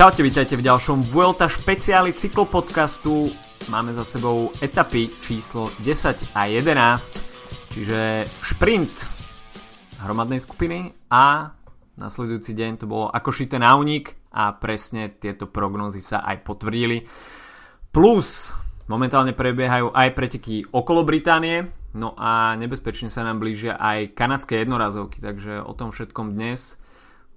Čaute, 0.00 0.24
vítajte 0.24 0.56
v 0.56 0.64
ďalšom 0.64 1.12
Vuelta 1.12 1.44
špeciáli 1.44 2.16
cyklopodcastu. 2.16 3.28
Máme 3.68 3.92
za 3.92 4.08
sebou 4.08 4.48
etapy 4.64 5.12
číslo 5.20 5.68
10 5.84 6.32
a 6.32 6.48
11, 6.48 7.20
čiže 7.76 8.24
šprint 8.40 8.96
hromadnej 10.00 10.40
skupiny 10.40 10.96
a 11.12 11.52
nasledujúci 12.00 12.56
deň 12.56 12.80
to 12.80 12.88
bolo 12.88 13.12
ako 13.12 13.28
šité 13.28 13.60
na 13.60 13.76
unik 13.76 14.32
a 14.32 14.56
presne 14.56 15.12
tieto 15.20 15.44
prognózy 15.44 16.00
sa 16.00 16.24
aj 16.24 16.48
potvrdili. 16.48 17.04
Plus 17.92 18.56
momentálne 18.88 19.36
prebiehajú 19.36 19.92
aj 19.92 20.16
preteky 20.16 20.64
okolo 20.72 21.04
Británie, 21.04 21.68
no 21.92 22.16
a 22.16 22.56
nebezpečne 22.56 23.12
sa 23.12 23.20
nám 23.20 23.36
blížia 23.36 23.76
aj 23.76 24.16
kanadské 24.16 24.64
jednorazovky, 24.64 25.20
takže 25.20 25.60
o 25.60 25.76
tom 25.76 25.92
všetkom 25.92 26.32
dnes 26.32 26.79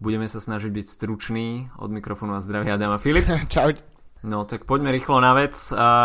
budeme 0.03 0.27
sa 0.27 0.43
snažiť 0.43 0.67
byť 0.67 0.85
stručný. 0.91 1.71
Od 1.80 1.88
mikrofónu 1.88 2.35
a 2.35 2.44
zdravia 2.44 2.75
Adam 2.75 2.91
a 2.91 2.99
Filip. 2.99 3.23
Čau. 3.53 3.71
No 4.27 4.44
tak 4.44 4.67
poďme 4.67 4.91
rýchlo 4.91 5.23
na 5.23 5.31
vec. 5.31 5.55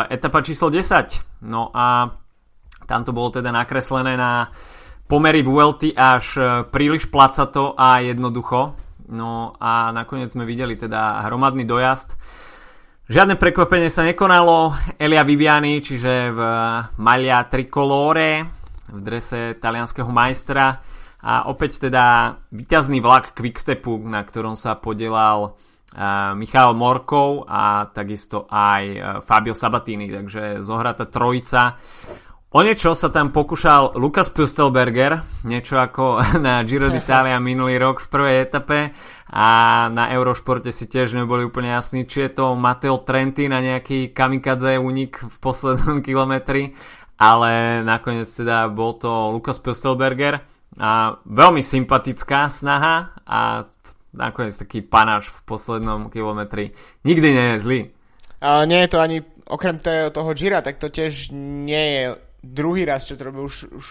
Etapa 0.06 0.38
číslo 0.46 0.70
10. 0.70 1.42
No 1.42 1.74
a 1.74 2.14
tam 2.86 3.02
to 3.02 3.10
bolo 3.10 3.34
teda 3.34 3.50
nakreslené 3.50 4.14
na 4.14 4.54
pomery 5.10 5.42
Vuelty 5.42 5.96
až 5.96 6.26
e, 6.36 6.42
príliš 6.68 7.08
placato 7.08 7.72
a 7.74 8.00
jednoducho. 8.04 8.76
No 9.08 9.56
a 9.56 9.88
nakoniec 9.90 10.32
sme 10.32 10.44
videli 10.44 10.76
teda 10.76 11.24
hromadný 11.24 11.64
dojazd. 11.64 12.16
Žiadne 13.08 13.40
prekvapenie 13.40 13.88
sa 13.88 14.04
nekonalo. 14.04 14.76
Elia 15.00 15.24
Viviani, 15.24 15.80
čiže 15.80 16.28
v 16.28 16.40
Malia 17.00 17.40
Tricolore, 17.48 18.44
v 18.92 19.00
drese 19.00 19.56
talianského 19.56 20.12
majstra. 20.12 20.76
A 21.18 21.50
opäť 21.50 21.90
teda 21.90 22.38
vyťazný 22.54 23.02
vlak 23.02 23.34
Quickstepu, 23.34 23.98
na 24.06 24.22
ktorom 24.22 24.54
sa 24.54 24.78
podielal 24.78 25.50
uh, 25.50 26.32
Michal 26.38 26.78
Morkov 26.78 27.42
a 27.50 27.90
takisto 27.90 28.46
aj 28.46 28.82
uh, 28.86 29.02
Fabio 29.18 29.56
Sabatini. 29.56 30.06
Takže 30.06 30.62
zohratá 30.62 31.10
trojica. 31.10 31.74
O 32.48 32.64
niečo 32.64 32.96
sa 32.96 33.12
tam 33.12 33.28
pokúšal 33.28 34.00
Lukas 34.00 34.32
Pustelberger, 34.32 35.20
niečo 35.44 35.76
ako 35.76 36.24
na 36.46 36.64
Giro 36.64 36.88
d'Italia 36.94 37.36
minulý 37.36 37.76
rok 37.76 38.00
v 38.00 38.08
prvej 38.08 38.36
etape 38.48 38.78
a 39.28 39.48
na 39.92 40.08
Eurošporte 40.16 40.72
si 40.72 40.88
tiež 40.88 41.12
neboli 41.12 41.44
úplne 41.44 41.76
jasní, 41.76 42.08
či 42.08 42.24
je 42.24 42.40
to 42.40 42.56
Matteo 42.56 43.04
Trenti 43.04 43.52
na 43.52 43.60
nejaký 43.60 44.16
kamikadze 44.16 44.80
únik 44.80 45.20
v 45.20 45.36
poslednom 45.44 46.00
kilometri, 46.06 46.72
ale 47.20 47.84
nakoniec 47.84 48.24
teda 48.32 48.72
bol 48.72 48.96
to 48.96 49.28
Lukas 49.28 49.60
Pustelberger 49.60 50.40
a 50.78 51.18
veľmi 51.26 51.58
sympatická 51.58 52.46
snaha 52.46 53.10
a 53.26 53.66
nakoniec 54.14 54.54
taký 54.56 54.80
panáš 54.80 55.28
v 55.30 55.38
poslednom 55.44 56.08
kilometri. 56.08 56.72
Nikdy 57.02 57.28
nie 57.34 57.46
je 57.54 57.58
zlý. 57.60 57.80
A 58.38 58.62
nie 58.64 58.78
je 58.86 58.90
to 58.94 58.98
ani, 59.02 59.18
okrem 59.50 59.82
toho 59.82 60.30
Gira, 60.38 60.62
tak 60.62 60.78
to 60.78 60.86
tiež 60.86 61.34
nie 61.34 61.84
je 61.98 62.04
druhý 62.38 62.86
raz, 62.86 63.02
čo 63.02 63.18
to 63.18 63.26
robil 63.26 63.50
už, 63.50 63.66
už 63.74 63.86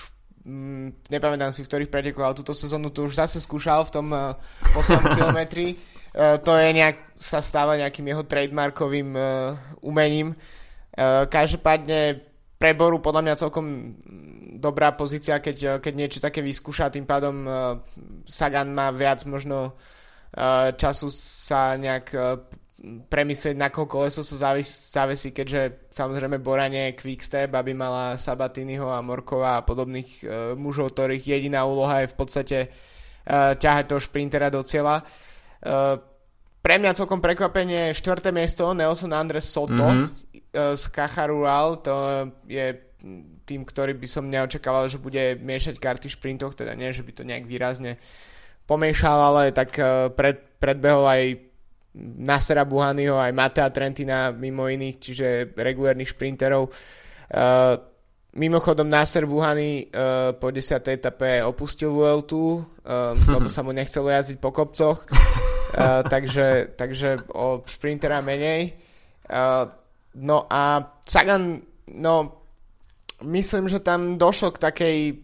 mm, 0.47 1.11
nepamätám 1.11 1.51
si, 1.51 1.67
v 1.67 1.69
ktorých 1.69 1.91
pretekoch, 1.91 2.23
ale 2.23 2.39
túto 2.39 2.55
sezónu 2.55 2.87
to 2.89 3.11
už 3.11 3.19
zase 3.19 3.43
skúšal 3.43 3.83
v 3.83 3.93
tom 3.93 4.07
uh, 4.15 4.39
poslednom 4.71 5.11
kilometri. 5.19 5.75
Uh, 6.15 6.39
to 6.39 6.55
je 6.55 6.71
nejak, 6.71 7.19
sa 7.19 7.43
stáva 7.43 7.75
nejakým 7.75 8.07
jeho 8.07 8.23
trademarkovým 8.23 9.09
uh, 9.11 9.59
umením. 9.83 10.31
Uh, 10.95 11.27
každopádne 11.27 12.23
pre 12.57 12.73
Boru 12.73 12.97
podľa 12.97 13.21
mňa 13.21 13.41
celkom 13.41 13.65
dobrá 14.57 14.97
pozícia, 14.97 15.37
keď, 15.37 15.77
keď 15.77 15.93
niečo 15.93 16.19
také 16.19 16.41
vyskúša, 16.41 16.89
tým 16.89 17.05
pádom 17.05 17.45
uh, 17.45 17.77
Sagan 18.25 18.73
má 18.73 18.89
viac 18.89 19.21
možno 19.29 19.77
uh, 19.77 20.73
času 20.73 21.13
sa 21.13 21.77
nejak 21.77 22.13
premyslieť, 23.09 23.57
na 23.57 23.73
koho 23.73 23.89
koleso 23.89 24.21
sa 24.21 24.53
závis, 24.53 24.93
závesí, 24.93 25.33
keďže 25.33 25.89
samozrejme 25.89 26.37
Borane 26.37 26.93
je 26.93 26.97
quickstep, 27.01 27.49
aby 27.49 27.73
mala 27.73 28.21
Sabatiniho 28.21 28.85
a 28.85 29.01
Morkova 29.01 29.57
a 29.57 29.65
podobných 29.65 30.21
mužov, 30.53 30.93
ktorých 30.93 31.25
jediná 31.25 31.65
úloha 31.65 32.05
je 32.05 32.13
v 32.13 32.17
podstate 32.17 32.57
ťahať 33.25 33.85
toho 33.89 33.97
šprintera 33.97 34.53
do 34.53 34.61
cieľa. 34.61 35.01
Pre 36.67 36.75
mňa 36.83 36.99
celkom 36.99 37.23
prekvapenie 37.23 37.95
štvrté 37.95 38.35
miesto 38.35 38.75
Nelson 38.75 39.15
Andres 39.15 39.47
Soto 39.47 39.87
mm-hmm. 39.87 40.75
z 40.75 40.83
Cajarural, 40.91 41.79
to 41.79 41.95
je 42.43 42.75
tým, 43.47 43.63
ktorý 43.63 43.95
by 43.95 44.03
som 44.03 44.27
neočakával, 44.27 44.91
že 44.91 44.99
bude 44.99 45.39
miešať 45.39 45.79
karty 45.79 46.11
v 46.11 46.15
šprintoch, 46.19 46.59
teda 46.59 46.75
nie, 46.75 46.91
že 46.91 47.07
by 47.07 47.11
to 47.15 47.23
nejak 47.23 47.47
výrazne 47.47 47.95
pomiešal, 48.67 49.31
ale 49.31 49.55
tak 49.55 49.79
uh, 49.79 50.11
pred, 50.11 50.59
predbehol 50.59 51.07
aj 51.07 51.23
Nasera 52.19 52.67
Buhanyho, 52.67 53.15
aj 53.15 53.31
Matea 53.31 53.71
Trentina 53.71 54.35
mimo 54.35 54.67
iných, 54.67 54.95
čiže 54.99 55.27
regulárnych 55.55 56.11
šprinterov. 56.11 56.67
Uh, 57.31 57.79
mimochodom 58.35 58.91
Nasser 58.91 59.23
Buhany 59.23 59.87
uh, 59.87 60.35
po 60.35 60.51
10. 60.51 60.83
etape 60.83 61.47
opustil 61.47 61.95
Vueltu, 61.95 62.59
uh, 62.59 63.15
lebo 63.15 63.47
sa 63.55 63.63
mu 63.63 63.71
nechcelo 63.71 64.11
jazdiť 64.11 64.37
po 64.43 64.51
kopcoch, 64.51 65.07
uh, 65.75 66.05
takže, 66.13 66.77
takže 66.79 67.27
o 67.33 67.63
šprintera 67.65 68.23
menej. 68.23 68.77
Uh, 69.27 69.67
no 70.15 70.47
a 70.47 70.95
Sagan, 71.03 71.61
no 71.91 72.15
myslím, 73.23 73.69
že 73.69 73.79
tam 73.79 74.17
došlo 74.17 74.51
k 74.53 74.63
takej 74.71 74.97
uh, 75.11 75.15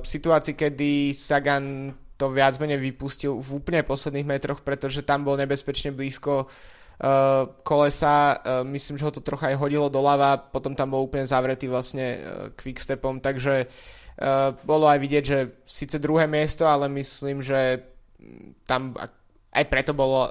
situácii, 0.00 0.54
kedy 0.54 1.12
Sagan 1.14 1.94
to 2.20 2.28
viac 2.28 2.60
menej 2.60 2.76
vypustil 2.76 3.40
v 3.40 3.48
úplne 3.56 3.80
posledných 3.80 4.28
metroch, 4.28 4.60
pretože 4.60 5.00
tam 5.00 5.24
bol 5.24 5.40
nebezpečne 5.40 5.96
blízko 5.96 6.44
uh, 6.44 7.48
kolesa, 7.64 8.36
uh, 8.36 8.60
myslím, 8.68 9.00
že 9.00 9.08
ho 9.08 9.12
to 9.16 9.24
trocha 9.24 9.48
aj 9.48 9.56
hodilo 9.56 9.88
doľava, 9.88 10.36
potom 10.52 10.76
tam 10.76 10.92
bol 10.92 11.08
úplne 11.08 11.24
zavretý 11.24 11.64
vlastne 11.64 12.06
uh, 12.20 12.20
quickstepom, 12.52 13.24
takže 13.24 13.64
uh, 13.64 14.52
bolo 14.68 14.84
aj 14.84 14.98
vidieť, 15.00 15.24
že 15.24 15.38
síce 15.64 15.96
druhé 15.96 16.28
miesto, 16.28 16.68
ale 16.68 16.92
myslím, 16.92 17.40
že 17.40 17.88
tam 18.68 18.92
aj 19.50 19.64
preto 19.66 19.92
bolo 19.92 20.30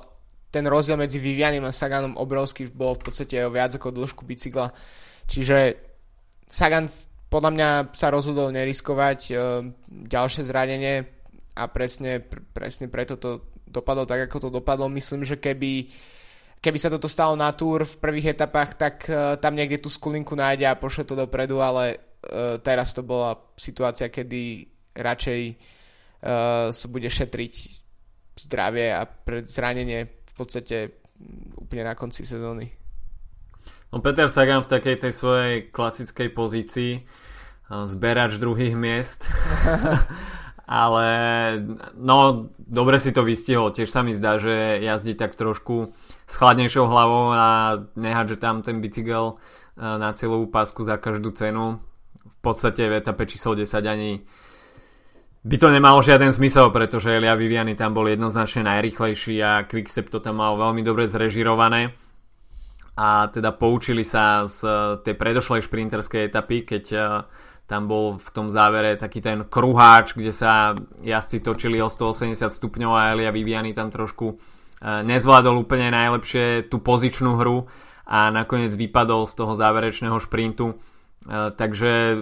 ten 0.49 0.65
rozdiel 0.65 0.97
medzi 0.97 1.21
Vivianim 1.21 1.61
a 1.67 1.75
Saganom 1.75 2.17
obrovský, 2.17 2.71
bolo 2.73 2.97
v 2.97 3.11
podstate 3.11 3.37
viac 3.53 3.77
ako 3.77 3.93
dĺžku 3.93 4.25
bicykla, 4.25 4.73
čiže 5.29 5.77
Sagan 6.49 6.89
podľa 7.29 7.51
mňa 7.53 7.69
sa 7.93 8.09
rozhodol 8.09 8.49
neriskovať 8.49 9.19
uh, 9.29 9.61
ďalšie 9.85 10.49
zranenie, 10.49 11.05
a 11.59 11.67
presne, 11.69 12.23
presne 12.55 12.87
preto 12.87 13.19
to 13.19 13.53
dopadlo 13.67 14.07
tak, 14.07 14.25
ako 14.25 14.47
to 14.47 14.49
dopadlo. 14.49 14.87
Myslím, 14.89 15.27
že 15.27 15.37
keby, 15.37 15.85
keby 16.57 16.77
sa 16.79 16.89
toto 16.89 17.11
stalo 17.11 17.35
na 17.35 17.51
túr 17.51 17.83
v 17.83 17.99
prvých 17.99 18.33
etapách, 18.33 18.79
tak 18.79 18.95
uh, 19.05 19.35
tam 19.37 19.53
niekde 19.53 19.83
tú 19.83 19.91
skulinku 19.91 20.33
nájde 20.33 20.65
a 20.65 20.79
pošle 20.79 21.05
to 21.05 21.13
dopredu, 21.13 21.61
ale 21.61 21.99
uh, 21.99 22.57
teraz 22.63 22.95
to 22.95 23.05
bola 23.05 23.37
situácia, 23.53 24.09
kedy 24.09 24.65
radšej 24.97 25.41
sa 26.75 26.87
bude 26.91 27.07
šetriť 27.07 27.53
zdravie 28.39 28.95
a 28.95 29.03
pred 29.03 29.45
zranenie 29.45 30.07
v 30.07 30.33
podstate 30.33 30.95
úplne 31.59 31.83
na 31.83 31.95
konci 31.99 32.23
sezóny. 32.23 32.71
No 33.91 33.99
Peter 33.99 34.29
Sagan 34.29 34.63
v 34.63 34.71
takej 34.71 34.95
tej 35.01 35.13
svojej 35.13 35.55
klasickej 35.73 36.29
pozícii 36.31 36.91
zberač 37.69 38.37
druhých 38.37 38.77
miest 38.77 39.27
ale 40.69 41.07
no, 41.97 42.45
dobre 42.61 43.01
si 43.01 43.09
to 43.09 43.25
vystihol. 43.25 43.73
Tiež 43.73 43.89
sa 43.89 44.05
mi 44.05 44.13
zdá, 44.13 44.37
že 44.37 44.77
jazdí 44.85 45.17
tak 45.17 45.33
trošku 45.33 45.89
s 46.29 46.33
chladnejšou 46.37 46.85
hlavou 46.85 47.33
a 47.33 47.45
nehať, 47.97 48.37
že 48.37 48.37
tam 48.37 48.61
ten 48.61 48.77
bicykel 48.77 49.33
e, 49.33 49.35
na 49.81 50.13
cieľovú 50.13 50.53
pásku 50.53 50.85
za 50.85 51.01
každú 51.01 51.33
cenu. 51.33 51.81
V 52.21 52.37
podstate 52.45 52.85
v 52.85 53.01
etape 53.01 53.25
číslo 53.25 53.57
10 53.57 53.65
ani 53.89 54.21
by 55.43 55.55
to 55.55 55.67
nemalo 55.71 56.03
žiaden 56.03 56.35
zmysel, 56.35 56.71
pretože 56.71 57.15
Elia 57.15 57.35
Viviani 57.35 57.75
tam 57.75 57.95
bol 57.95 58.07
jednoznačne 58.11 58.67
najrychlejší 58.67 59.35
a 59.39 59.63
Quickstep 59.63 60.11
to 60.11 60.19
tam 60.19 60.43
mal 60.43 60.59
veľmi 60.59 60.83
dobre 60.83 61.07
zrežirované 61.07 61.95
a 62.99 63.31
teda 63.31 63.55
poučili 63.55 64.03
sa 64.03 64.43
z 64.43 64.67
tej 65.07 65.15
predošlej 65.15 65.63
šprinterskej 65.63 66.27
etapy, 66.27 66.67
keď 66.67 66.85
e, 66.91 66.99
tam 67.63 67.87
bol 67.87 68.19
v 68.19 68.29
tom 68.35 68.51
závere 68.51 68.99
taký 68.99 69.23
ten 69.23 69.47
kruháč, 69.47 70.19
kde 70.19 70.35
sa 70.35 70.75
jazdci 70.99 71.39
točili 71.39 71.79
o 71.79 71.87
180 71.87 72.35
stupňov 72.35 72.91
a 72.91 73.15
Elia 73.15 73.31
Viviani 73.31 73.71
tam 73.71 73.87
trošku 73.87 74.35
e, 74.35 74.35
nezvládol 74.83 75.63
úplne 75.63 75.95
najlepšie 75.95 76.67
tú 76.67 76.83
pozičnú 76.83 77.39
hru 77.39 77.71
a 78.03 78.27
nakoniec 78.35 78.75
vypadol 78.75 79.31
z 79.31 79.33
toho 79.39 79.55
záverečného 79.55 80.19
šprintu. 80.19 80.75
E, 80.75 81.55
takže 81.55 82.19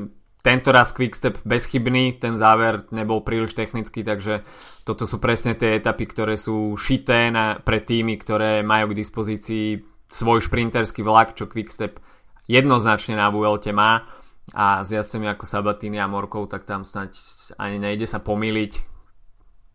tento 0.47 0.71
raz 0.71 0.95
Quickstep 0.95 1.43
bezchybný, 1.43 2.23
ten 2.23 2.39
záver 2.39 2.87
nebol 2.95 3.19
príliš 3.19 3.51
technický, 3.51 4.07
takže 4.07 4.47
toto 4.87 5.03
sú 5.03 5.19
presne 5.19 5.59
tie 5.59 5.75
etapy, 5.75 6.07
ktoré 6.07 6.39
sú 6.39 6.79
šité 6.79 7.27
na, 7.27 7.59
pre 7.59 7.83
týmy, 7.83 8.15
ktoré 8.15 8.63
majú 8.63 8.95
k 8.95 8.99
dispozícii 9.03 9.83
svoj 10.07 10.39
šprinterský 10.39 11.03
vlak, 11.03 11.35
čo 11.35 11.51
Quickstep 11.51 11.99
jednoznačne 12.47 13.19
na 13.19 13.27
Vuelte 13.27 13.75
má 13.75 14.07
a 14.55 14.87
s 14.87 14.95
jazdcami 14.95 15.27
ako 15.35 15.43
Sabatini 15.43 15.99
a 15.99 16.07
Morkov, 16.07 16.47
tak 16.47 16.63
tam 16.63 16.87
snať 16.87 17.11
ani 17.59 17.83
nejde 17.83 18.07
sa 18.07 18.23
pomýliť. 18.23 18.95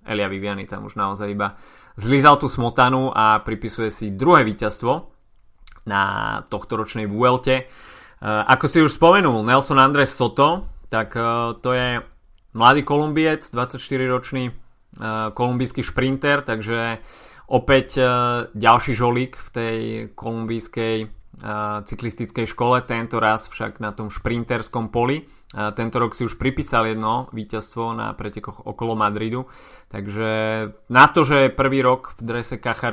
Elia 0.09 0.33
Viviani 0.33 0.65
tam 0.65 0.89
už 0.89 0.97
naozaj 0.97 1.29
iba 1.29 1.61
zlízal 2.01 2.41
tú 2.41 2.49
smotanu 2.49 3.13
a 3.13 3.45
pripisuje 3.45 3.93
si 3.93 4.17
druhé 4.17 4.41
víťazstvo 4.49 5.13
na 5.85 6.03
tohto 6.49 6.81
ročnej 6.81 7.05
Vuelte. 7.05 7.69
Ako 8.23 8.71
si 8.71 8.79
už 8.79 8.95
spomenul, 9.03 9.43
Nelson 9.43 9.83
Andres 9.83 10.15
Soto, 10.15 10.71
tak 10.87 11.19
to 11.59 11.71
je 11.75 11.99
mladý 12.55 12.87
Kolumbiec, 12.87 13.51
24-ročný 13.51 14.55
kolumbijský 15.35 15.83
šprinter, 15.83 16.47
takže 16.47 17.03
opäť 17.51 17.99
ďalší 18.55 18.93
žolík 18.95 19.35
v 19.35 19.49
tej 19.51 19.77
kolumbijskej 20.15 21.11
cyklistickej 21.83 22.47
škole, 22.47 22.85
tento 22.85 23.17
raz 23.19 23.49
však 23.49 23.81
na 23.81 23.91
tom 23.91 24.13
šprinterskom 24.13 24.93
poli. 24.93 25.27
Tento 25.53 25.97
rok 25.99 26.15
si 26.15 26.29
už 26.29 26.37
pripísal 26.37 26.93
jedno 26.93 27.29
víťazstvo 27.33 27.93
na 27.97 28.13
pretekoch 28.15 28.65
okolo 28.65 28.97
Madridu, 28.97 29.49
takže 29.89 30.31
na 30.89 31.05
to, 31.09 31.25
že 31.25 31.49
je 31.49 31.57
prvý 31.57 31.83
rok 31.83 32.15
v 32.17 32.21
drese 32.25 32.57
Caja 32.57 32.93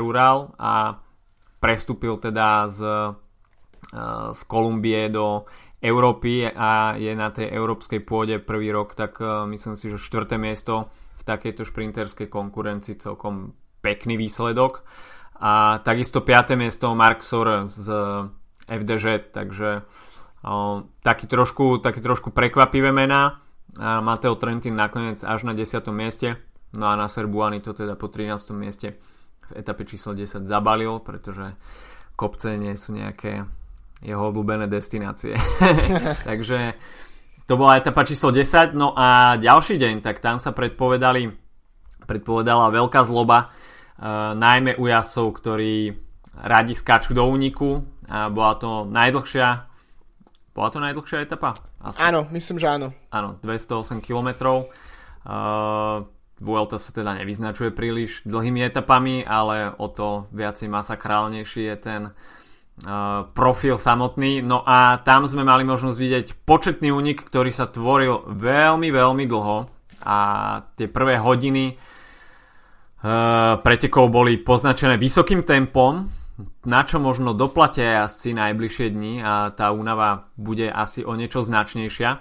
a 0.57 0.99
prestúpil 1.59 2.15
teda 2.17 2.67
z, 2.71 2.79
z 4.33 4.41
Kolumbie 4.45 5.09
do 5.09 5.49
Európy 5.79 6.45
a 6.45 6.93
je 6.99 7.15
na 7.15 7.31
tej 7.33 7.49
európskej 7.49 8.03
pôde 8.03 8.37
prvý 8.37 8.69
rok, 8.69 8.93
tak 8.93 9.17
myslím 9.23 9.73
si, 9.79 9.89
že 9.89 9.97
štvrté 9.97 10.37
miesto 10.37 10.91
v 11.17 11.23
takejto 11.25 11.65
šprinterskej 11.65 12.27
konkurencii 12.27 12.99
celkom 12.99 13.55
pekný 13.79 14.19
výsledok 14.19 14.83
a 15.39 15.79
takisto 15.81 16.19
5. 16.19 16.59
miesto 16.59 16.91
Mark 16.91 17.23
Sor 17.23 17.71
z 17.71 17.87
FDŽ, 18.67 19.31
takže 19.31 19.87
o, 20.43 20.83
taký, 20.99 21.25
trošku, 21.31 21.79
taký 21.79 22.03
trošku 22.03 22.35
prekvapivé 22.35 22.91
mená. 22.91 23.39
A 23.79 24.03
Mateo 24.03 24.35
Trentin 24.35 24.75
nakoniec 24.75 25.23
až 25.23 25.47
na 25.47 25.55
10. 25.55 25.79
mieste, 25.95 26.35
no 26.75 26.91
a 26.91 26.99
na 26.99 27.07
Serbuani 27.07 27.63
to 27.63 27.71
teda 27.71 27.95
po 27.95 28.11
13. 28.11 28.51
mieste 28.51 28.99
v 29.49 29.63
etape 29.63 29.87
číslo 29.87 30.11
10 30.11 30.43
zabalil, 30.43 30.99
pretože 30.99 31.55
kopce 32.19 32.59
nie 32.59 32.75
sú 32.75 32.97
nejaké 32.97 33.47
jeho 33.99 34.31
obľúbené 34.31 34.71
destinácie. 34.71 35.35
takže 36.29 36.75
to 37.45 37.53
bola 37.59 37.81
etapa 37.81 38.07
číslo 38.07 38.31
10, 38.31 38.77
no 38.77 38.95
a 38.95 39.35
ďalší 39.35 39.75
deň, 39.75 40.05
tak 40.05 40.23
tam 40.23 40.39
sa 40.39 40.55
predpovedali 40.55 41.49
predpovedala 42.09 42.73
veľká 42.73 43.05
zloba 43.05 43.53
Eh, 43.99 44.31
najmä 44.35 44.79
u 44.79 44.87
jazdcov, 44.87 45.43
ktorí 45.43 45.91
radi 46.39 46.71
skáču 46.71 47.11
do 47.11 47.27
úniku 47.27 47.83
a 48.07 48.31
bola 48.31 48.55
to 48.55 48.87
najdlhšia 48.87 49.67
bola 50.55 50.69
to 50.71 50.79
najdlhšia 50.79 51.27
etapa? 51.27 51.59
Asi. 51.83 51.99
Áno, 51.99 52.23
myslím, 52.31 52.63
že 52.63 52.67
áno. 52.71 52.95
Áno, 53.11 53.39
208 53.43 53.99
km. 54.03 54.63
Uh, 55.23 56.03
Vuelta 56.39 56.79
sa 56.79 56.91
teda 56.95 57.15
nevyznačuje 57.19 57.75
príliš 57.75 58.23
dlhými 58.23 58.63
etapami, 58.67 59.23
ale 59.27 59.71
o 59.75 59.87
to 59.91 60.31
viacej 60.31 60.71
masakrálnejší 60.71 61.63
je 61.67 61.75
ten 61.79 62.01
uh, 62.07 62.38
profil 63.35 63.75
samotný. 63.75 64.39
No 64.39 64.63
a 64.63 65.03
tam 65.03 65.27
sme 65.27 65.43
mali 65.43 65.67
možnosť 65.67 65.97
vidieť 65.99 66.27
početný 66.47 66.95
únik, 66.95 67.27
ktorý 67.27 67.51
sa 67.51 67.67
tvoril 67.67 68.31
veľmi, 68.31 68.87
veľmi 68.87 69.25
dlho 69.27 69.57
a 70.07 70.17
tie 70.79 70.87
prvé 70.87 71.19
hodiny 71.19 71.75
Eh, 72.99 73.53
pretekov 73.63 74.11
boli 74.11 74.35
poznačené 74.35 74.99
vysokým 74.99 75.47
tempom, 75.47 76.11
na 76.67 76.83
čo 76.83 76.99
možno 76.99 77.31
doplatia 77.31 78.03
asi 78.03 78.35
najbližšie 78.35 78.91
dni 78.91 79.23
a 79.23 79.55
tá 79.55 79.71
únava 79.71 80.27
bude 80.35 80.67
asi 80.67 81.07
o 81.07 81.15
niečo 81.15 81.39
značnejšia. 81.39 82.19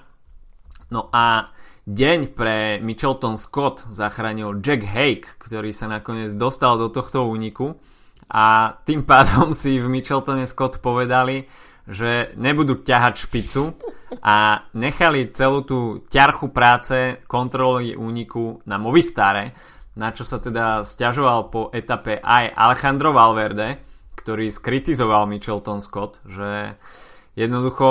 No 0.94 1.10
a 1.10 1.50
deň 1.82 2.30
pre 2.30 2.78
Michelton 2.78 3.42
Scott 3.42 3.90
zachránil 3.90 4.62
Jack 4.62 4.86
Hake, 4.86 5.26
ktorý 5.42 5.74
sa 5.74 5.90
nakoniec 5.90 6.30
dostal 6.38 6.78
do 6.78 6.94
tohto 6.94 7.26
úniku 7.26 7.74
a 8.28 8.76
tým 8.84 9.08
pádom 9.08 9.56
si 9.56 9.80
v 9.80 9.88
Micheltone 9.88 10.44
Scott 10.44 10.84
povedali, 10.84 11.48
že 11.88 12.36
nebudú 12.36 12.84
ťahať 12.84 13.14
špicu 13.24 13.72
a 14.20 14.68
nechali 14.76 15.32
celú 15.32 15.64
tú 15.64 16.04
ťarchu 16.12 16.52
práce 16.52 17.24
kontroly 17.24 17.96
úniku 17.96 18.60
na 18.68 18.76
Movistare, 18.76 19.56
na 19.96 20.12
čo 20.12 20.22
sa 20.22 20.36
teda 20.38 20.84
stiažoval 20.84 21.48
po 21.48 21.60
etape 21.72 22.20
aj 22.20 22.52
Alejandro 22.52 23.16
Valverde, 23.16 23.80
ktorý 24.14 24.52
skritizoval 24.52 25.24
Michelton 25.24 25.80
Scott, 25.80 26.20
že 26.28 26.76
jednoducho 27.32 27.88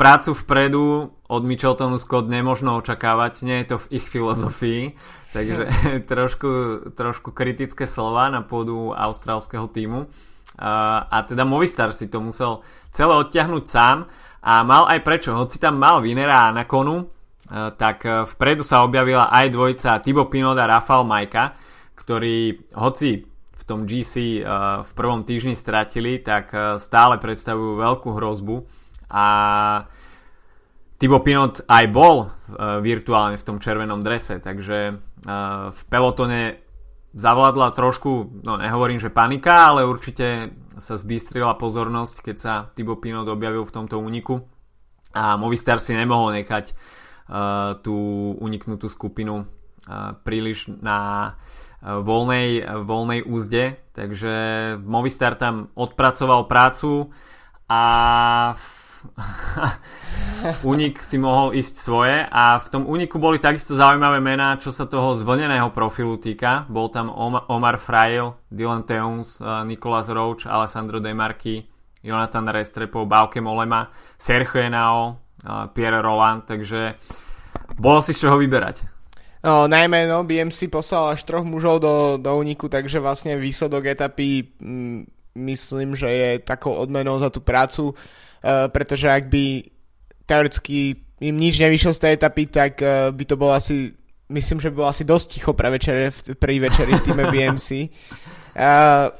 prácu 0.00 0.32
vpredu 0.32 1.12
od 1.28 1.42
Micheltonu 1.44 2.00
Scott 2.00 2.32
nemožno 2.32 2.80
očakávať, 2.80 3.44
nie 3.44 3.60
je 3.60 3.76
to 3.76 3.76
v 3.84 4.00
ich 4.00 4.06
filozofii, 4.08 4.96
takže 5.30 5.70
trošku, 6.10 6.50
trošku 6.94 7.30
kritické 7.30 7.86
slova 7.86 8.30
na 8.30 8.42
pôdu 8.44 8.94
austrálskeho 8.94 9.70
týmu. 9.70 10.10
A, 10.60 11.24
teda 11.24 11.48
Movistar 11.48 11.96
si 11.96 12.12
to 12.12 12.20
musel 12.20 12.60
celé 12.92 13.16
odtiahnuť 13.16 13.64
sám 13.64 14.04
a 14.44 14.60
mal 14.60 14.84
aj 14.92 15.00
prečo, 15.00 15.32
hoci 15.32 15.56
tam 15.56 15.80
mal 15.80 16.04
Vinera 16.04 16.52
na 16.52 16.68
konu, 16.68 17.08
Eh, 17.50 17.70
tak 17.74 18.06
vpredu 18.06 18.62
sa 18.62 18.86
objavila 18.86 19.26
aj 19.26 19.50
dvojica 19.50 19.98
Thibaut 19.98 20.30
Pinot 20.30 20.54
a 20.54 20.70
Rafael 20.70 21.02
Majka, 21.02 21.58
ktorí 21.98 22.70
hoci 22.78 23.26
v 23.58 23.62
tom 23.66 23.90
GC 23.90 24.14
eh, 24.14 24.46
v 24.86 24.90
prvom 24.94 25.26
týždni 25.26 25.58
stratili, 25.58 26.22
tak 26.22 26.54
stále 26.78 27.18
predstavujú 27.18 27.82
veľkú 27.82 28.08
hrozbu 28.14 28.56
a 29.10 29.26
Thibaut 31.00 31.24
Pinot 31.24 31.64
aj 31.64 31.84
bol 31.88 32.28
virtuálne 32.84 33.40
v 33.40 33.46
tom 33.48 33.56
červenom 33.56 34.04
drese, 34.04 34.36
takže 34.36 35.00
v 35.72 35.82
pelotone 35.88 36.60
zavládla 37.16 37.72
trošku, 37.72 38.44
no 38.44 38.60
nehovorím, 38.60 39.00
že 39.00 39.08
panika, 39.08 39.72
ale 39.72 39.88
určite 39.88 40.52
sa 40.76 41.00
zbystrila 41.00 41.56
pozornosť, 41.56 42.16
keď 42.20 42.36
sa 42.36 42.68
Thibaut 42.76 43.00
Pinot 43.00 43.24
objavil 43.32 43.64
v 43.64 43.74
tomto 43.74 43.96
úniku. 43.96 44.44
A 45.16 45.40
Movistar 45.40 45.80
si 45.80 45.96
nemohol 45.96 46.36
nechať 46.36 46.76
tú 47.80 47.96
uniknutú 48.36 48.92
skupinu 48.92 49.48
príliš 50.22 50.68
na 50.84 51.32
voľnej, 51.80 52.62
voľnej 52.84 53.24
úzde, 53.24 53.80
takže 53.96 54.34
Movistar 54.84 55.34
tam 55.40 55.72
odpracoval 55.72 56.44
prácu 56.44 57.08
a 57.72 57.82
Unik 60.72 61.00
si 61.00 61.16
mohol 61.16 61.56
ísť 61.56 61.74
svoje 61.76 62.20
a 62.24 62.60
v 62.60 62.66
tom 62.68 62.82
Uniku 62.84 63.16
boli 63.16 63.40
takisto 63.40 63.76
zaujímavé 63.76 64.20
mená, 64.20 64.60
čo 64.60 64.72
sa 64.72 64.84
toho 64.84 65.16
zvlneného 65.16 65.72
profilu 65.72 66.20
týka. 66.20 66.68
Bol 66.68 66.92
tam 66.92 67.08
Omar 67.48 67.80
Frail, 67.80 68.36
Dylan 68.52 68.84
Teuns, 68.84 69.40
Nicolas 69.64 70.08
Roach, 70.12 70.44
Alessandro 70.44 71.00
De 71.00 71.12
Marchi, 71.16 71.64
Jonathan 72.04 72.48
Restrepo, 72.52 73.08
Bauke 73.08 73.40
Molema, 73.40 73.88
Sergio 74.16 74.60
Henao, 74.60 75.16
Pierre 75.72 76.00
Roland, 76.04 76.44
takže 76.44 77.00
bolo 77.80 78.04
si 78.04 78.12
z 78.12 78.28
čoho 78.28 78.36
vyberať. 78.36 78.84
No, 79.40 79.64
najmä 79.64 80.04
no, 80.04 80.20
BMC 80.20 80.68
poslal 80.68 81.16
až 81.16 81.24
troch 81.24 81.48
mužov 81.48 81.80
do, 81.80 82.20
do 82.20 82.36
úniku, 82.36 82.68
takže 82.68 83.00
vlastne 83.00 83.40
výsledok 83.40 83.96
etapy 83.96 84.52
mm, 84.60 85.08
myslím, 85.40 85.96
že 85.96 86.08
je 86.12 86.30
takou 86.44 86.76
odmenou 86.76 87.16
za 87.16 87.32
tú 87.32 87.40
prácu, 87.40 87.96
pretože 88.42 89.04
ak 89.04 89.28
by 89.28 89.68
teoreticky 90.24 90.96
im 91.20 91.36
nič 91.36 91.60
nevyšlo 91.60 91.92
z 91.92 92.00
tej 92.00 92.12
etapy, 92.16 92.48
tak 92.48 92.80
uh, 92.80 93.12
by 93.12 93.24
to 93.28 93.36
bolo 93.36 93.52
asi, 93.52 93.92
myslím, 94.32 94.58
že 94.62 94.72
by 94.72 94.76
bolo 94.80 94.88
asi 94.88 95.04
dosť 95.04 95.26
ticho 95.36 95.52
pre 95.52 95.68
večere, 95.68 96.08
v, 96.08 96.18
prvý 96.38 96.58
večeri 96.64 96.96
v 96.96 97.04
týme 97.04 97.24
BMC. 97.28 97.68
Uh, 98.56 99.12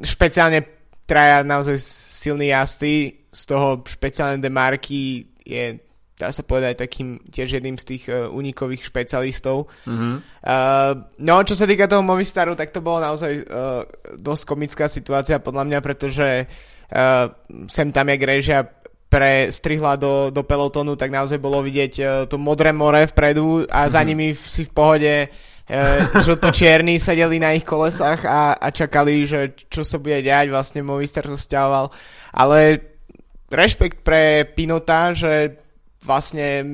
špeciálne 0.00 0.64
traja 1.04 1.44
naozaj 1.44 1.76
silní 1.82 2.54
jazdci, 2.54 2.92
z 3.32 3.42
toho 3.48 3.84
špeciálne 3.84 4.40
Demarky 4.40 5.28
je 5.44 5.80
dá 6.12 6.30
sa 6.30 6.46
povedať 6.46 6.86
takým 6.86 7.18
tiež 7.34 7.58
jedným 7.58 7.74
z 7.82 7.84
tých 7.84 8.04
uh, 8.06 8.30
unikových 8.30 8.86
špecialistov. 8.86 9.66
Mm-hmm. 9.90 10.14
Uh, 10.46 10.92
no, 11.18 11.42
čo 11.42 11.58
sa 11.58 11.66
týka 11.66 11.90
toho 11.90 12.06
Movistaru, 12.06 12.54
tak 12.54 12.70
to 12.70 12.78
bolo 12.78 13.02
naozaj 13.02 13.42
uh, 13.42 13.82
dosť 14.14 14.42
komická 14.46 14.86
situácia 14.86 15.42
podľa 15.42 15.66
mňa, 15.66 15.78
pretože 15.82 16.28
uh, 16.46 16.71
sem 17.68 17.88
tam, 17.92 18.06
jak 18.08 18.22
režia 18.22 18.58
prestrihla 19.12 20.00
do, 20.00 20.32
do 20.32 20.40
pelotonu, 20.40 20.96
tak 20.96 21.12
naozaj 21.12 21.36
bolo 21.36 21.60
vidieť 21.60 21.92
uh, 22.00 22.08
to 22.24 22.40
modré 22.40 22.72
more 22.72 23.04
vpredu 23.04 23.68
a 23.68 23.84
za 23.84 24.00
mm-hmm. 24.00 24.08
nimi 24.08 24.26
si 24.32 24.64
v 24.64 24.72
pohode 24.72 25.14
uh, 25.28 26.08
žlto-čierni 26.24 26.96
sedeli 26.96 27.36
na 27.36 27.52
ich 27.52 27.68
kolesách 27.68 28.24
a, 28.24 28.56
a 28.56 28.72
čakali, 28.72 29.28
že 29.28 29.52
čo 29.68 29.84
sa 29.84 30.00
bude 30.00 30.24
diať, 30.24 30.48
vlastne 30.48 30.80
Movistar 30.80 31.28
to 31.28 31.36
stiahoval. 31.36 31.92
Ale 32.32 32.80
rešpekt 33.52 34.00
pre 34.00 34.48
Pinota, 34.48 35.12
že 35.12 35.60
vlastne 36.00 36.64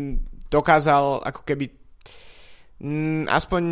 dokázal 0.46 1.26
ako 1.26 1.42
keby 1.42 1.74
mm, 2.78 3.26
aspoň 3.26 3.62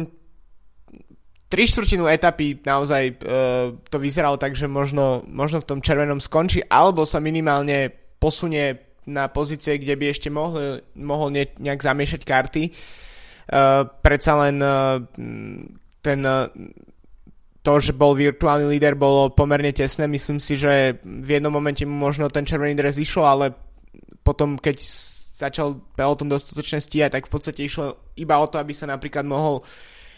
tri 1.47 1.63
štvrtinu 1.67 2.11
etapy 2.11 2.59
naozaj 2.63 3.03
uh, 3.23 3.75
to 3.87 3.97
vyzeralo 4.03 4.37
tak, 4.37 4.59
že 4.59 4.67
možno, 4.67 5.23
možno 5.27 5.63
v 5.63 5.69
tom 5.69 5.81
červenom 5.83 6.19
skončí, 6.19 6.63
alebo 6.67 7.07
sa 7.07 7.23
minimálne 7.23 7.91
posunie 8.19 8.83
na 9.07 9.31
pozície, 9.31 9.79
kde 9.79 9.95
by 9.95 10.05
ešte 10.11 10.29
mohol, 10.35 10.83
mohol 10.99 11.31
ne, 11.31 11.47
nejak 11.63 11.81
zamiešať 11.83 12.21
karty. 12.27 12.63
Uh, 13.47 13.87
predsa 14.03 14.35
len 14.43 14.59
uh, 14.59 14.99
ten 16.03 16.21
uh, 16.27 16.51
to, 17.63 17.83
že 17.83 17.99
bol 17.99 18.15
virtuálny 18.15 18.67
líder, 18.79 18.95
bolo 18.95 19.35
pomerne 19.35 19.75
tesné. 19.75 20.07
Myslím 20.07 20.39
si, 20.39 20.55
že 20.55 21.03
v 21.03 21.29
jednom 21.39 21.51
momente 21.51 21.83
mu 21.83 21.99
možno 21.99 22.31
ten 22.31 22.47
červený 22.47 22.79
dres 22.79 22.95
išlo, 22.95 23.27
ale 23.27 23.51
potom, 24.23 24.55
keď 24.55 24.79
začal 25.37 25.83
peloton 25.99 26.31
dostatočne 26.31 26.79
stíhať, 26.79 27.19
tak 27.19 27.27
v 27.27 27.33
podstate 27.35 27.67
išlo 27.67 28.15
iba 28.15 28.39
o 28.39 28.47
to, 28.47 28.63
aby 28.63 28.71
sa 28.71 28.87
napríklad 28.87 29.27
mohol 29.27 29.67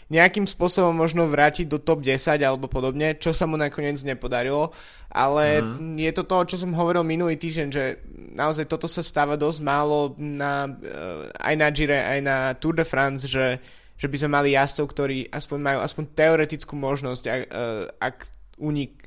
nejakým 0.09 0.49
spôsobom 0.49 0.93
možno 0.93 1.29
vrátiť 1.29 1.69
do 1.69 1.77
top 1.77 2.01
10 2.01 2.41
alebo 2.41 2.65
podobne, 2.65 3.13
čo 3.17 3.29
sa 3.29 3.45
mu 3.45 3.57
nakoniec 3.57 4.01
nepodarilo, 4.01 4.73
ale 5.13 5.61
mm. 5.61 6.01
je 6.01 6.11
to 6.17 6.23
to, 6.25 6.37
čo 6.53 6.65
som 6.65 6.73
hovoril 6.73 7.05
minulý 7.05 7.37
týždeň, 7.37 7.67
že 7.69 8.01
naozaj 8.33 8.65
toto 8.65 8.89
sa 8.89 9.05
stáva 9.05 9.37
dosť 9.37 9.61
málo 9.61 10.17
na, 10.17 10.65
eh, 10.65 11.29
aj 11.33 11.53
na 11.57 11.67
Gire, 11.69 11.99
aj 12.01 12.19
na 12.25 12.37
Tour 12.57 12.73
de 12.77 12.85
France, 12.85 13.29
že 13.29 13.61
že 13.99 14.07
by 14.07 14.15
sme 14.15 14.31
mali 14.31 14.55
jazdcov, 14.55 14.95
ktorí 14.95 15.17
aspoň 15.27 15.59
majú 15.59 15.79
aspoň 15.83 16.03
teoretickú 16.15 16.73
možnosť, 16.79 17.23
ak, 17.27 17.41
e, 17.43 17.59
ak 17.99 18.15
únik 18.55 18.98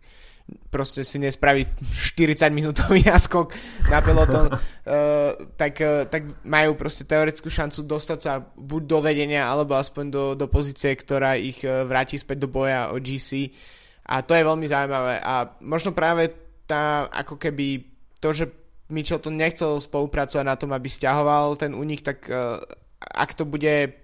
proste 0.71 1.05
si 1.05 1.21
nespraví 1.21 1.69
40 1.95 2.49
minútový 2.53 3.05
náskok 3.13 3.53
na 3.91 4.01
peloton, 4.01 4.49
uh, 4.49 4.59
tak, 5.61 5.75
uh, 5.83 6.05
tak 6.09 6.45
majú 6.47 6.75
proste 6.75 7.05
teoretickú 7.05 7.49
šancu 7.49 7.85
dostať 7.85 8.19
sa 8.19 8.41
buď 8.43 8.83
do 8.87 8.99
vedenia, 9.05 9.47
alebo 9.49 9.77
aspoň 9.77 10.05
do, 10.09 10.25
do 10.35 10.47
pozície, 10.49 10.93
ktorá 10.97 11.37
ich 11.37 11.61
uh, 11.65 11.85
vráti 11.85 12.17
späť 12.17 12.45
do 12.45 12.49
boja 12.49 12.93
o 12.93 13.01
GC. 13.01 13.53
A 14.09 14.21
to 14.21 14.35
je 14.35 14.43
veľmi 14.43 14.67
zaujímavé. 14.67 15.23
A 15.23 15.57
možno 15.63 15.95
práve 15.95 16.31
tá, 16.67 17.07
ako 17.09 17.39
keby 17.39 17.87
to, 18.19 18.35
že 18.35 18.51
Mitchell 18.93 19.23
to 19.23 19.33
nechcel 19.33 19.79
spolupracovať 19.81 20.45
na 20.45 20.59
tom, 20.59 20.75
aby 20.75 20.89
stiahoval 20.91 21.57
ten 21.57 21.73
únik, 21.73 22.03
tak 22.05 22.27
uh, 22.29 22.61
ak 22.99 23.35
to 23.35 23.49
bude 23.49 24.03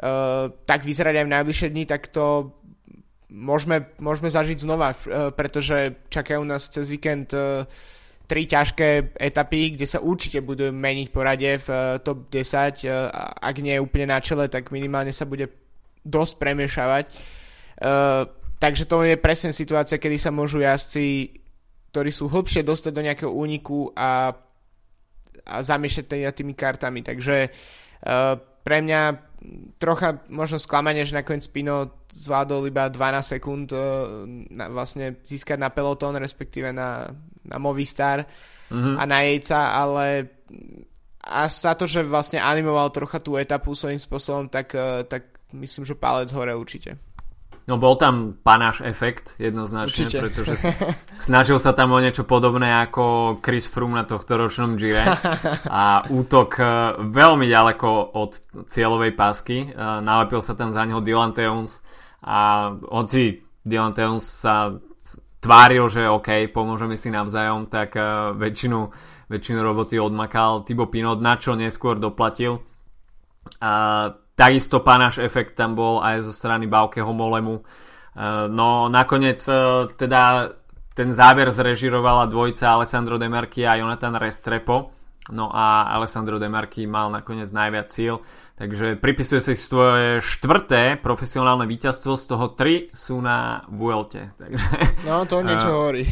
Eh, 0.00 0.44
tak 0.64 0.80
vyzerať 0.80 1.12
aj 1.12 1.26
v 1.28 1.34
najbližšie 1.36 1.68
dni, 1.76 1.84
tak 1.84 2.08
to 2.08 2.56
môžeme, 3.30 3.86
môžeme 4.02 4.28
zažiť 4.28 4.66
znova, 4.66 4.92
uh, 4.92 5.30
pretože 5.30 5.94
čakajú 6.10 6.42
nás 6.42 6.66
cez 6.66 6.90
víkend 6.90 7.30
uh, 7.32 7.64
tri 8.26 8.46
ťažké 8.46 9.18
etapy, 9.18 9.74
kde 9.74 9.86
sa 9.86 10.02
určite 10.02 10.42
budú 10.42 10.70
meniť 10.70 11.08
poradie 11.10 11.58
v 11.58 11.68
uh, 11.70 11.98
top 12.02 12.30
10, 12.30 12.86
uh, 12.86 13.10
ak 13.38 13.56
nie 13.62 13.78
je 13.78 13.82
úplne 13.82 14.10
na 14.10 14.18
čele, 14.18 14.50
tak 14.50 14.74
minimálne 14.74 15.14
sa 15.14 15.26
bude 15.26 15.50
dosť 16.00 16.34
premiešavať. 16.40 17.06
Takže 18.60 18.84
to 18.88 19.04
je 19.04 19.20
presne 19.20 19.52
situácia, 19.56 20.00
kedy 20.00 20.16
sa 20.16 20.32
môžu 20.32 20.60
jazdci, 20.60 21.32
ktorí 21.92 22.08
sú 22.08 22.28
hlbšie, 22.28 22.64
dostať 22.64 22.92
do 22.92 23.04
nejakého 23.04 23.32
úniku 23.32 23.92
a, 23.92 24.32
a 25.44 25.56
zamiešať 25.60 26.32
tými 26.32 26.56
kartami. 26.56 27.04
Takže 27.04 27.52
pre 28.64 28.78
mňa 28.80 29.00
trocha 29.80 30.20
možno 30.28 30.60
sklamanie, 30.60 31.04
že 31.04 31.16
nakoniec 31.16 31.44
Pino 31.48 31.99
zvládol 32.10 32.68
iba 32.68 32.90
12 32.90 33.38
sekúnd 33.38 33.66
uh, 33.72 34.26
na, 34.50 34.68
vlastne 34.68 35.22
získať 35.22 35.56
na 35.56 35.70
peloton, 35.70 36.18
respektíve 36.18 36.74
na, 36.74 37.08
na 37.46 37.56
Movistar 37.56 38.26
mm-hmm. 38.68 38.94
a 38.98 39.02
na 39.06 39.18
Jejca, 39.24 39.58
ale 39.72 40.06
a 41.20 41.46
za 41.46 41.76
to, 41.78 41.86
že 41.86 42.02
vlastne 42.02 42.42
animoval 42.42 42.90
trocha 42.90 43.22
tú 43.22 43.38
etapu 43.38 43.76
svojím 43.76 44.00
spôsobom, 44.00 44.50
tak, 44.50 44.74
uh, 44.74 45.06
tak 45.06 45.40
myslím, 45.54 45.86
že 45.86 45.98
palec 45.98 46.28
hore 46.34 46.52
určite. 46.52 46.98
No 47.70 47.78
bol 47.78 47.94
tam 47.94 48.34
panáš 48.42 48.82
efekt 48.82 49.38
jednoznačne, 49.38 50.10
Určite. 50.10 50.18
pretože 50.18 50.54
snažil 51.30 51.62
sa 51.62 51.70
tam 51.70 51.94
o 51.94 52.02
niečo 52.02 52.26
podobné 52.26 52.66
ako 52.66 53.38
Chris 53.38 53.70
Froome 53.70 53.94
na 53.94 54.02
tohto 54.02 54.34
ročnom 54.34 54.74
Gire 54.74 55.06
a 55.70 56.02
útok 56.10 56.50
e, 56.58 56.64
veľmi 57.14 57.46
ďaleko 57.46 58.18
od 58.18 58.32
cieľovej 58.66 59.14
pásky. 59.14 59.70
Nalepil 59.78 60.42
sa 60.42 60.58
tam 60.58 60.74
za 60.74 60.82
neho 60.82 60.98
Dylan 60.98 61.30
Teuns 61.30 61.78
a 62.24 62.70
hoci 62.76 63.40
Dylan 63.64 63.96
Teuns 63.96 64.24
sa 64.24 64.76
tváril, 65.40 65.88
že 65.88 66.04
OK, 66.04 66.52
pomôžeme 66.52 66.96
si 67.00 67.08
navzájom, 67.08 67.72
tak 67.72 67.96
e, 67.96 68.36
väčšinu, 68.36 68.92
väčšinu 69.32 69.60
roboty 69.64 69.96
odmakal 69.96 70.64
Tibo 70.68 70.88
Pinot, 70.92 71.20
na 71.20 71.40
čo 71.40 71.56
neskôr 71.56 71.96
doplatil. 71.96 72.60
A 73.64 73.72
Takisto 74.40 74.80
panáš 74.80 75.20
efekt 75.20 75.52
tam 75.52 75.76
bol 75.76 76.00
aj 76.00 76.24
zo 76.24 76.32
strany 76.32 76.64
Baukeho 76.64 77.12
Molemu. 77.12 77.60
E, 77.60 77.62
no 78.48 78.88
nakoniec 78.88 79.36
e, 79.44 79.84
teda 80.00 80.56
ten 80.96 81.12
záver 81.12 81.52
zrežirovala 81.52 82.24
dvojica 82.24 82.72
Alessandro 82.72 83.20
Demarchi 83.20 83.68
a 83.68 83.76
Jonathan 83.76 84.16
Restrepo. 84.16 84.96
No 85.28 85.52
a 85.52 85.92
Alessandro 85.92 86.40
Demarchi 86.40 86.88
mal 86.88 87.12
nakoniec 87.12 87.52
najviac 87.52 87.92
síl. 87.92 88.24
Takže 88.60 89.00
pripisuje 89.00 89.40
si 89.40 89.56
svoje 89.56 90.20
štvrté 90.20 91.00
profesionálne 91.00 91.64
víťazstvo, 91.64 92.12
z 92.20 92.24
toho 92.28 92.52
tri 92.52 92.92
sú 92.92 93.16
na 93.24 93.64
Vuelte. 93.72 94.36
Takže, 94.36 94.68
no 95.08 95.24
to 95.24 95.40
niečo 95.40 95.70
uh, 95.72 95.76
hovorí. 95.80 96.04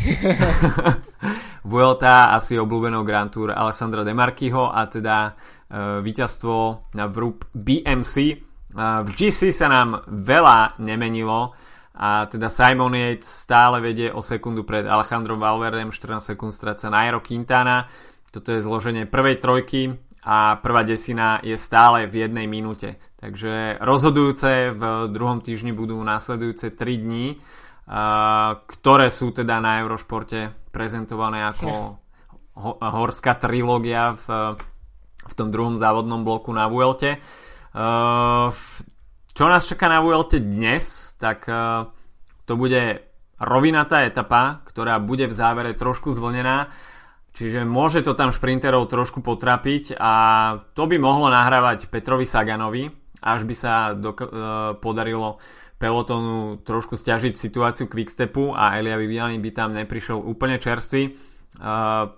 Vuelta 1.69 2.33
asi 2.33 2.57
obľúbenou 2.57 3.05
Grand 3.05 3.29
Tour 3.29 3.53
Alessandra 3.53 4.01
Demarchiho 4.01 4.73
a 4.73 4.81
teda 4.89 5.37
uh, 5.37 6.01
víťazstvo 6.01 6.89
na 6.97 7.05
vrúb 7.13 7.45
BMC. 7.53 8.41
Uh, 8.73 9.05
v 9.05 9.11
GC 9.13 9.53
sa 9.53 9.69
nám 9.69 10.09
veľa 10.09 10.81
nemenilo 10.81 11.53
a 12.01 12.33
teda 12.33 12.49
Simon 12.49 12.97
Yates 12.97 13.29
stále 13.29 13.77
vedie 13.85 14.09
o 14.09 14.25
sekundu 14.25 14.65
pred 14.65 14.89
Alejandro 14.89 15.37
Valverdem, 15.37 15.93
14 15.93 16.33
sekúnd 16.33 16.57
stráca 16.57 16.89
Nairo 16.89 17.21
Quintana. 17.21 17.85
Toto 18.33 18.57
je 18.57 18.65
zloženie 18.65 19.05
prvej 19.05 19.37
trojky 19.37 20.08
a 20.29 20.61
prvá 20.61 20.85
desina 20.85 21.41
je 21.41 21.57
stále 21.57 22.05
v 22.05 22.29
jednej 22.29 22.45
minúte. 22.45 23.01
Takže 23.17 23.81
rozhodujúce 23.81 24.77
v 24.77 24.83
druhom 25.09 25.41
týždni 25.41 25.73
budú 25.73 25.97
následujúce 26.05 26.77
3 26.77 27.01
dní, 27.01 27.41
ktoré 28.69 29.09
sú 29.09 29.33
teda 29.33 29.65
na 29.65 29.81
Eurošporte 29.81 30.69
prezentované 30.69 31.49
ako 31.49 31.97
horská 32.85 33.41
trilógia 33.41 34.21
v 34.21 34.61
v 35.29 35.35
tom 35.37 35.53
druhom 35.53 35.77
závodnom 35.77 36.25
bloku 36.25 36.51
na 36.57 36.67
Vuelte. 36.67 37.21
Čo 39.29 39.45
nás 39.45 39.69
čaká 39.69 39.87
na 39.93 40.01
Vuelte 40.01 40.41
dnes, 40.41 41.13
tak 41.21 41.45
to 42.49 42.53
bude 42.57 43.05
rovinatá 43.39 44.03
etapa, 44.09 44.65
ktorá 44.67 44.99
bude 44.99 45.29
v 45.29 45.37
závere 45.37 45.77
trošku 45.77 46.11
zvlnená, 46.11 46.73
čiže 47.39 47.63
môže 47.63 48.03
to 48.03 48.19
tam 48.19 48.35
šprinterov 48.35 48.91
trošku 48.91 49.23
potrapiť 49.23 49.95
a 49.95 50.13
to 50.75 50.91
by 50.91 50.99
mohlo 50.99 51.31
nahrávať 51.31 51.87
Petrovi 51.87 52.27
Saganovi, 52.27 52.91
až 53.23 53.47
by 53.47 53.55
sa 53.55 53.95
do, 53.95 54.11
uh, 54.11 54.75
podarilo 54.83 55.39
pelotonu 55.79 56.59
trošku 56.67 56.99
stiažiť 56.99 57.39
situáciu 57.39 57.87
Quickstepu 57.87 58.51
a 58.51 58.83
Elia 58.83 58.99
Viviani 58.99 59.39
by 59.39 59.51
tam 59.55 59.71
neprišiel 59.79 60.19
úplne 60.19 60.59
čerstvý. 60.59 61.15
Uh, 61.63 62.11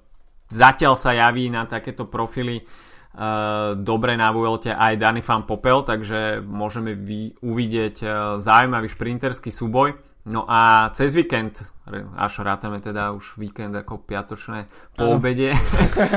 zatiaľ 0.48 0.96
sa 0.96 1.12
javí 1.12 1.52
na 1.52 1.68
takéto 1.68 2.08
profily 2.08 2.64
uh, 2.64 3.76
dobre 3.76 4.16
na 4.16 4.32
Vuelte 4.32 4.72
aj 4.72 4.96
Danny 4.96 5.20
Fan 5.20 5.44
Popel, 5.44 5.84
takže 5.84 6.40
môžeme 6.40 6.96
uvidieť 7.44 8.00
zaujímavý 8.40 8.88
šprinterský 8.88 9.52
súboj. 9.52 10.09
No 10.26 10.44
a 10.44 10.90
cez 10.92 11.14
víkend, 11.14 11.64
až 12.16 12.44
rátame 12.44 12.80
teda 12.80 13.16
už 13.16 13.40
víkend 13.40 13.72
ako 13.72 14.04
piatočné 14.04 14.68
po 14.92 15.16
obede, 15.16 15.56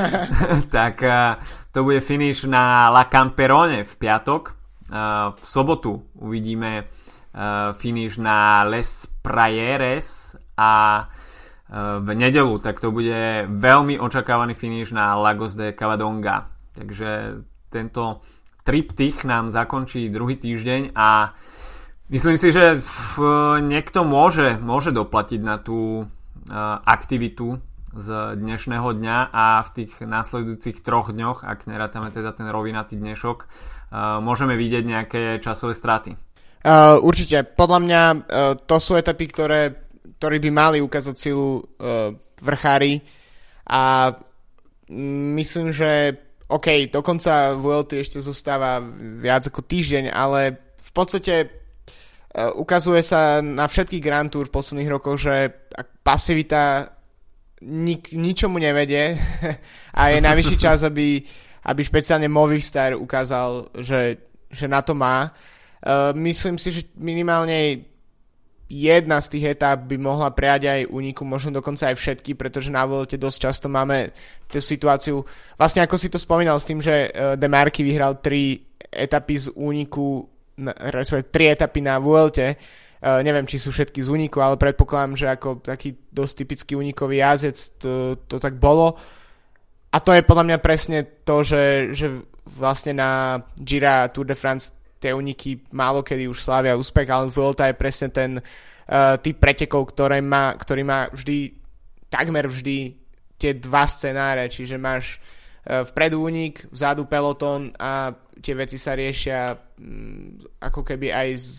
tak 0.76 1.00
uh, 1.00 1.40
to 1.72 1.88
bude 1.88 2.04
finish 2.04 2.44
na 2.44 2.92
La 2.92 3.08
Camperone 3.08 3.84
v 3.84 3.94
piatok. 3.96 4.52
Uh, 4.92 5.32
v 5.32 5.44
sobotu 5.44 6.04
uvidíme 6.20 6.84
uh, 6.84 7.72
finish 7.72 8.20
na 8.20 8.68
Les 8.68 9.08
Prayeres 9.24 10.36
a 10.56 11.04
v 11.74 12.08
nedelu, 12.14 12.60
tak 12.60 12.78
to 12.78 12.92
bude 12.92 13.48
veľmi 13.48 13.96
očakávaný 13.98 14.54
finish 14.54 14.92
na 14.92 15.16
Lagos 15.16 15.56
de 15.56 15.72
Cavadonga. 15.72 16.46
Takže 16.76 17.40
tento 17.72 18.20
triptych 18.62 19.24
nám 19.24 19.50
zakončí 19.50 20.06
druhý 20.12 20.36
týždeň 20.36 20.94
a 20.94 21.34
myslím 22.08 22.36
si, 22.36 22.48
že 22.52 22.82
niekto 23.64 24.04
môže, 24.04 24.58
môže 24.58 24.90
doplatiť 24.90 25.40
na 25.40 25.56
tú 25.60 26.08
aktivitu 26.84 27.62
z 27.94 28.08
dnešného 28.36 28.90
dňa 28.98 29.18
a 29.30 29.62
v 29.64 29.70
tých 29.70 30.02
následujúcich 30.02 30.82
troch 30.82 31.14
dňoch, 31.14 31.46
ak 31.46 31.70
nerátame 31.70 32.10
teda 32.10 32.34
ten 32.34 32.50
rovinatý 32.50 32.98
dnešok, 32.98 33.46
môžeme 34.20 34.58
vidieť 34.58 34.84
nejaké 34.84 35.22
časové 35.38 35.72
straty. 35.78 36.18
Uh, 36.64 36.96
určite. 37.04 37.44
Podľa 37.44 37.78
mňa 37.84 38.02
uh, 38.08 38.18
to 38.56 38.80
sú 38.80 38.96
etapy, 38.96 39.28
ktoré, 39.28 39.84
ktoré 40.16 40.40
by 40.40 40.48
mali 40.48 40.78
ukázať 40.80 41.12
silu 41.12 41.60
uh, 41.60 42.08
vrchári 42.40 43.04
a 43.68 44.16
myslím, 45.36 45.68
že 45.76 46.16
OK, 46.48 46.88
dokonca 46.88 47.52
VLT 47.52 48.00
ešte 48.00 48.18
zostáva 48.24 48.80
viac 49.20 49.44
ako 49.44 49.60
týždeň, 49.60 50.08
ale 50.08 50.72
v 50.80 50.90
podstate 50.96 51.34
ukazuje 52.34 53.02
sa 53.06 53.38
na 53.38 53.70
všetkých 53.70 54.02
Grand 54.02 54.26
Tour 54.26 54.50
v 54.50 54.56
posledných 54.58 54.90
rokoch, 54.90 55.22
že 55.22 55.54
pasivita 56.02 56.90
nik, 57.62 58.12
ničomu 58.12 58.58
nevedie 58.58 59.14
a 59.98 60.02
je 60.10 60.18
najvyšší 60.20 60.56
čas, 60.58 60.82
aby, 60.82 61.22
aby 61.70 61.80
špeciálne 61.80 62.28
Movistar 62.28 62.98
ukázal, 62.98 63.70
že, 63.78 64.18
že 64.50 64.66
na 64.68 64.82
to 64.82 64.92
má. 64.92 65.30
Uh, 65.84 66.12
myslím 66.16 66.58
si, 66.58 66.72
že 66.72 66.82
minimálne 66.96 67.86
jedna 68.66 69.20
z 69.20 69.36
tých 69.36 69.44
etap 69.54 69.84
by 69.84 69.96
mohla 70.00 70.32
prejať 70.32 70.62
aj 70.66 70.80
úniku, 70.88 71.22
možno 71.28 71.60
dokonca 71.60 71.92
aj 71.92 72.00
všetky, 72.00 72.34
pretože 72.34 72.72
na 72.72 72.88
Vuelte 72.88 73.20
dosť 73.20 73.38
často 73.38 73.66
máme 73.68 74.10
tú 74.48 74.58
situáciu, 74.58 75.20
vlastne 75.60 75.84
ako 75.84 75.96
si 76.00 76.08
to 76.08 76.16
spomínal 76.16 76.56
s 76.56 76.66
tým, 76.68 76.80
že 76.80 77.12
uh, 77.12 77.36
Demarky 77.36 77.84
vyhral 77.84 78.18
tri 78.18 78.58
etapy 78.94 79.36
z 79.38 79.46
úniku, 79.54 80.33
respektíve 80.60 81.30
tri 81.30 81.44
etapy 81.50 81.80
na 81.82 81.98
Vuelte, 81.98 82.56
Uh, 83.04 83.20
neviem, 83.20 83.44
či 83.44 83.60
sú 83.60 83.68
všetky 83.68 84.00
z 84.00 84.08
úniku, 84.08 84.40
ale 84.40 84.56
predpokladám, 84.56 85.12
že 85.12 85.28
ako 85.28 85.60
taký 85.60 85.92
dosť 86.08 86.34
typický 86.40 86.72
únikový 86.72 87.20
jazdec 87.20 87.76
to, 87.76 88.16
to 88.24 88.40
tak 88.40 88.56
bolo. 88.56 88.96
A 89.92 90.00
to 90.00 90.16
je 90.16 90.24
podľa 90.24 90.48
mňa 90.48 90.58
presne 90.64 91.04
to, 91.20 91.44
že, 91.44 91.92
že 91.92 92.08
vlastne 92.48 92.96
na 92.96 93.36
Gira 93.60 94.08
Tour 94.08 94.24
de 94.24 94.32
France 94.32 94.72
tie 94.96 95.12
úniky 95.12 95.68
málo 95.76 96.00
kedy 96.00 96.32
už 96.32 96.40
slávia 96.40 96.80
úspech, 96.80 97.04
ale 97.12 97.28
Vuelta 97.28 97.68
je 97.68 97.76
presne 97.76 98.08
ten 98.08 98.40
uh, 98.40 99.20
typ 99.20 99.36
pretekov, 99.36 99.92
ktoré 99.92 100.24
má, 100.24 100.56
ktorý 100.56 100.80
má 100.80 101.04
vždy, 101.12 101.60
takmer 102.08 102.48
vždy 102.48 102.96
tie 103.36 103.52
dva 103.60 103.84
scenáre, 103.84 104.48
čiže 104.48 104.80
máš 104.80 105.20
vpredu 105.64 106.20
únik, 106.20 106.68
vzadu 106.68 107.08
peloton 107.08 107.72
a 107.80 108.12
tie 108.40 108.52
veci 108.52 108.76
sa 108.76 108.92
riešia 108.92 109.56
um, 109.80 110.36
ako 110.60 110.84
keby 110.84 111.08
aj 111.08 111.28
z, 111.40 111.50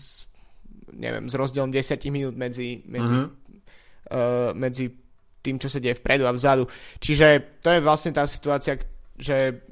neviem, 0.94 1.26
s 1.26 1.34
rozdielom 1.34 1.74
10 1.74 1.98
minút 2.14 2.34
medzi, 2.38 2.86
medzi, 2.86 3.18
mm-hmm. 3.18 3.30
uh, 4.14 4.50
medzi 4.54 4.86
tým, 5.42 5.62
čo 5.62 5.70
sa 5.70 5.78
deje 5.78 5.98
vpredu 5.98 6.26
a 6.26 6.34
vzadu. 6.34 6.66
Čiže 6.98 7.58
to 7.62 7.70
je 7.70 7.80
vlastne 7.82 8.10
tá 8.10 8.26
situácia, 8.26 8.74
že 9.14 9.62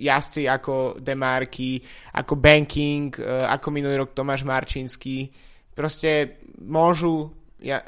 jazdci 0.00 0.48
ako 0.48 1.00
Demarky, 1.00 1.80
ako 2.16 2.36
Banking, 2.36 3.12
e, 3.16 3.24
ako 3.48 3.68
minulý 3.72 4.00
rok 4.00 4.16
Tomáš 4.16 4.44
Marčinský, 4.44 5.28
proste 5.72 6.40
môžu 6.60 7.32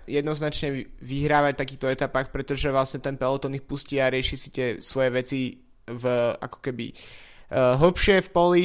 jednoznačne 0.05 0.85
vyhrávať 1.01 1.53
v 1.57 1.61
takýchto 1.65 1.89
etapách, 1.89 2.29
pretože 2.29 2.69
vlastne 2.69 3.01
ten 3.01 3.17
peloton 3.17 3.57
ich 3.57 3.65
pustí 3.65 3.97
a 3.97 4.13
rieši 4.13 4.37
si 4.37 4.49
tie 4.53 4.67
svoje 4.85 5.09
veci 5.09 5.62
v 5.87 6.05
ako 6.39 6.59
keby 6.63 6.93
uh, 6.93 7.77
hlbšie 7.79 8.23
v 8.27 8.33
poli. 8.33 8.65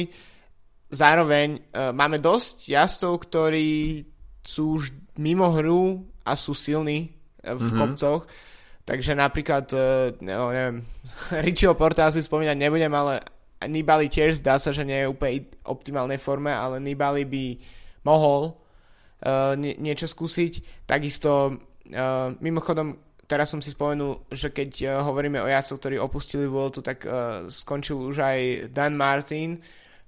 Zároveň 0.88 1.58
uh, 1.58 1.92
máme 1.92 2.22
dosť 2.22 2.72
jazdcov, 2.72 3.12
ktorí 3.28 4.02
sú 4.40 4.80
už 4.80 4.94
mimo 5.20 5.52
hru 5.52 6.06
a 6.24 6.32
sú 6.38 6.56
silní 6.56 7.12
uh, 7.44 7.54
v 7.54 7.60
mm-hmm. 7.60 7.78
kopcoch. 7.78 8.22
Takže 8.88 9.12
napríklad, 9.12 9.66
uh, 9.76 10.14
no, 10.24 10.48
neviem, 10.48 10.86
Richieho 11.46 11.76
Porta 11.76 12.08
asi 12.08 12.24
spomínať 12.24 12.56
nebudem, 12.56 12.92
ale 12.94 13.20
Nibali 13.66 14.06
tiež 14.06 14.38
zdá 14.38 14.54
sa, 14.62 14.70
že 14.70 14.86
nie 14.86 15.02
je 15.02 15.10
úplne 15.10 15.50
optimálnej 15.66 16.22
forme, 16.22 16.54
ale 16.54 16.78
Nibali 16.78 17.26
by 17.26 17.44
mohol 18.06 18.54
uh, 18.54 19.58
nie, 19.58 19.74
niečo 19.82 20.06
skúsiť. 20.06 20.86
Takisto, 20.86 21.58
uh, 21.90 22.30
mimochodom, 22.38 23.07
teraz 23.28 23.52
som 23.52 23.60
si 23.60 23.70
spomenul, 23.70 24.26
že 24.32 24.50
keď 24.50 24.70
uh, 24.82 24.90
hovoríme 25.04 25.38
o 25.44 25.46
jasoch, 25.46 25.78
ktorí 25.78 26.00
opustili 26.00 26.48
Vueltu, 26.48 26.80
tak 26.80 27.04
uh, 27.04 27.46
skončil 27.46 28.00
už 28.00 28.24
aj 28.24 28.38
Dan 28.72 28.96
Martin, 28.96 29.60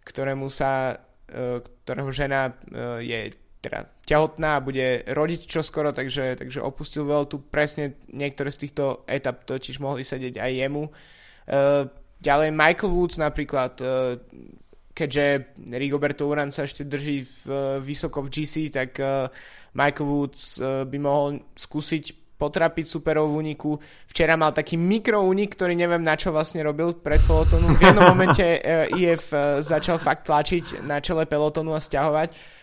ktorému 0.02 0.48
sa, 0.48 0.96
uh, 0.96 1.60
ktorého 1.84 2.10
žena 2.10 2.56
je 2.98 3.36
teda 3.60 3.84
tehotná 4.08 4.56
a 4.56 4.64
bude 4.64 5.04
rodiť 5.04 5.44
čoskoro, 5.44 5.92
takže, 5.92 6.40
takže 6.40 6.64
opustil 6.64 7.04
Vueltu. 7.04 7.44
Presne 7.44 8.00
niektoré 8.08 8.48
z 8.48 8.66
týchto 8.66 9.04
etap 9.04 9.44
totiž 9.44 9.76
mohli 9.84 10.00
sedieť 10.00 10.40
aj 10.40 10.52
jemu. 10.56 10.84
Ďalej 12.20 12.50
Michael 12.52 12.92
Woods 12.92 13.16
napríklad, 13.16 13.80
eh, 13.80 14.20
keďže 14.92 15.56
Rigoberto 15.72 16.28
Uran 16.28 16.52
sa 16.52 16.68
ešte 16.68 16.84
drží 16.84 17.24
v, 17.24 17.36
eh, 17.48 17.56
vysoko 17.80 18.20
v 18.20 18.28
GC, 18.28 18.68
tak 18.68 19.00
eh, 19.00 19.24
Michael 19.72 20.08
Woods 20.10 20.58
by 20.60 20.98
mohol 20.98 21.46
skúsiť 21.54 22.19
potrapiť 22.40 22.88
superov 22.88 23.28
v 23.28 23.38
úniku. 23.44 23.76
Včera 24.08 24.40
mal 24.40 24.56
taký 24.56 24.80
mikroúnik, 24.80 25.52
ktorý 25.52 25.76
neviem 25.76 26.00
na 26.00 26.16
čo 26.16 26.32
vlastne 26.32 26.64
robil 26.64 26.96
pred 26.96 27.20
pelotonu. 27.28 27.76
V 27.76 27.84
jednom 27.84 28.08
momente 28.08 28.40
IF 28.96 29.28
začal 29.60 30.00
fakt 30.00 30.24
tlačiť 30.24 30.80
na 30.88 31.04
čele 31.04 31.28
pelotonu 31.28 31.76
a 31.76 31.80
stiahovať 31.84 32.60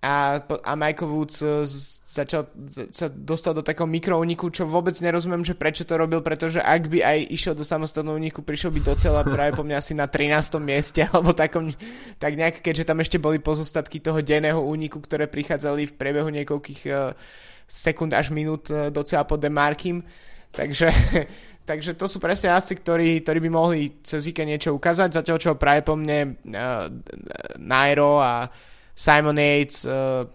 a, 0.00 0.40
a 0.64 0.72
Michael 0.80 1.12
Woods 1.12 1.44
uh, 1.44 1.60
začal, 2.08 2.48
sa 2.88 3.12
dostal 3.12 3.52
do 3.52 3.60
takého 3.60 3.84
mikrouniku, 3.84 4.48
čo 4.48 4.64
vôbec 4.64 4.96
nerozumiem, 4.96 5.44
že 5.44 5.52
prečo 5.52 5.84
to 5.84 6.00
robil, 6.00 6.24
pretože 6.24 6.56
ak 6.56 6.88
by 6.88 7.04
aj 7.04 7.18
išiel 7.28 7.52
do 7.52 7.60
samostatného 7.60 8.16
úniku, 8.16 8.40
prišiel 8.40 8.72
by 8.72 8.80
docela 8.80 9.20
práve 9.20 9.60
po 9.60 9.60
mňa 9.60 9.76
asi 9.76 9.92
na 9.92 10.08
13. 10.08 10.56
mieste, 10.56 11.04
alebo 11.12 11.36
takom, 11.36 11.68
tak 12.16 12.32
nejak, 12.32 12.64
keďže 12.64 12.88
tam 12.88 13.04
ešte 13.04 13.20
boli 13.20 13.36
pozostatky 13.44 14.00
toho 14.00 14.24
denného 14.24 14.56
úniku, 14.56 15.04
ktoré 15.04 15.28
prichádzali 15.28 15.92
v 15.92 15.96
priebehu 16.00 16.32
niekoľkých 16.32 16.80
uh, 16.88 17.12
sekúnd 17.70 18.10
až 18.10 18.34
minút 18.34 18.66
uh, 18.74 18.90
docela 18.90 19.22
pod 19.22 19.38
Demarkim. 19.38 20.02
Takže, 20.50 20.90
takže 21.70 21.94
to 21.94 22.10
sú 22.10 22.18
presne 22.18 22.50
asi, 22.50 22.74
ktorí, 22.74 23.22
ktorí 23.22 23.38
by 23.46 23.50
mohli 23.54 24.02
cez 24.02 24.26
víkend 24.26 24.50
niečo 24.50 24.74
ukázať, 24.74 25.22
zatiaľ 25.22 25.38
čo 25.38 25.54
práve 25.54 25.86
po 25.86 25.94
mne 25.94 26.34
uh, 26.50 26.90
Nairo 27.62 28.18
a 28.18 28.50
Simon 28.90 29.38
Yates, 29.38 29.86
uh, 29.86 30.26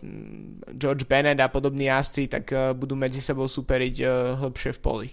George 0.71 1.03
Bennett 1.03 1.43
a 1.43 1.51
podobní 1.51 1.91
jazdci, 1.91 2.31
tak 2.31 2.49
budú 2.79 2.95
medzi 2.95 3.19
sebou 3.19 3.51
superiť 3.51 3.95
uh, 4.07 4.49
v 4.49 4.79
poli. 4.79 5.09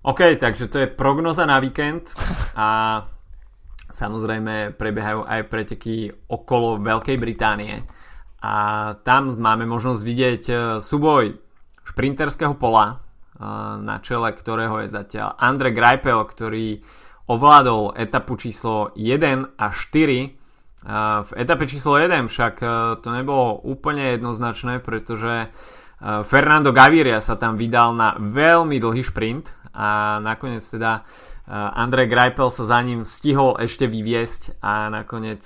OK, 0.00 0.36
takže 0.40 0.68
to 0.72 0.78
je 0.80 0.88
prognoza 0.88 1.44
na 1.44 1.60
víkend 1.60 2.16
a 2.56 3.00
samozrejme 3.92 4.72
prebiehajú 4.72 5.28
aj 5.28 5.40
preteky 5.52 6.08
okolo 6.30 6.80
Veľkej 6.80 7.16
Británie 7.20 7.84
a 8.40 8.54
tam 9.04 9.36
máme 9.36 9.68
možnosť 9.68 10.00
vidieť 10.00 10.42
súboj 10.80 11.36
šprinterského 11.84 12.56
pola 12.56 13.04
na 13.80 13.96
čele 14.04 14.36
ktorého 14.36 14.84
je 14.84 14.88
zatiaľ 14.92 15.32
Andre 15.40 15.72
Greipel, 15.72 16.20
ktorý 16.28 16.84
ovládol 17.24 17.96
etapu 17.96 18.36
číslo 18.36 18.92
1 18.96 19.56
a 19.56 19.66
4 19.72 20.40
v 21.24 21.30
etape 21.36 21.68
číslo 21.68 22.00
1 22.00 22.24
však 22.24 22.54
e, 22.64 22.66
to 23.04 23.08
nebolo 23.12 23.60
úplne 23.68 24.16
jednoznačné, 24.16 24.80
pretože 24.80 25.44
e, 25.44 25.48
Fernando 26.24 26.72
Gaviria 26.72 27.20
sa 27.20 27.36
tam 27.36 27.60
vydal 27.60 27.92
na 27.92 28.16
veľmi 28.16 28.80
dlhý 28.80 29.04
šprint 29.04 29.52
a 29.76 30.16
nakoniec 30.24 30.64
teda 30.64 30.92
e, 30.96 31.52
Andrej 31.52 32.08
Greipel 32.08 32.48
sa 32.48 32.64
za 32.64 32.80
ním 32.80 33.04
stihol 33.04 33.60
ešte 33.60 33.84
vyviesť 33.84 34.64
a 34.64 34.88
nakoniec 34.88 35.44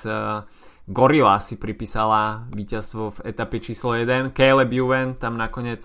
Gorilla 0.85 1.41
si 1.41 1.57
pripísala 1.57 2.45
víťazstvo 2.53 3.17
v 3.17 3.19
etape 3.33 3.57
číslo 3.57 3.97
1. 3.97 4.37
Caleb 4.37 4.69
Juven 4.69 5.17
tam 5.17 5.41
nakoniec 5.41 5.81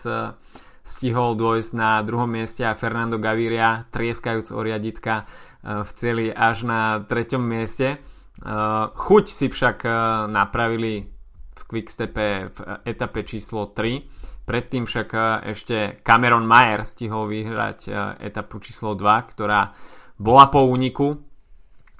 stihol 0.83 1.39
dôjsť 1.39 1.71
na 1.71 2.03
druhom 2.03 2.27
mieste 2.27 2.67
a 2.67 2.75
Fernando 2.75 3.15
Gaviria 3.15 3.87
trieskajúc 3.95 4.51
o 4.51 4.59
riaditka 4.59 5.23
v 5.63 5.89
celý 5.95 6.27
až 6.35 6.67
na 6.67 6.99
treťom 6.99 7.39
mieste. 7.39 8.03
Uh, 8.39 8.91
chuť 8.95 9.25
si 9.27 9.47
však 9.51 9.87
napravili 10.31 11.07
v 11.55 11.61
Quickstepe 11.63 12.51
v 12.51 12.59
etape 12.83 13.23
číslo 13.23 13.71
3. 13.71 14.43
Predtým 14.43 14.83
však 14.83 15.09
ešte 15.47 16.03
Cameron 16.03 16.43
Mayer 16.43 16.83
stihol 16.83 17.31
vyhrať 17.31 17.87
etapu 18.19 18.59
číslo 18.59 18.99
2, 18.99 19.31
ktorá 19.31 19.71
bola 20.19 20.51
po 20.51 20.67
úniku 20.67 21.15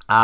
a 0.10 0.22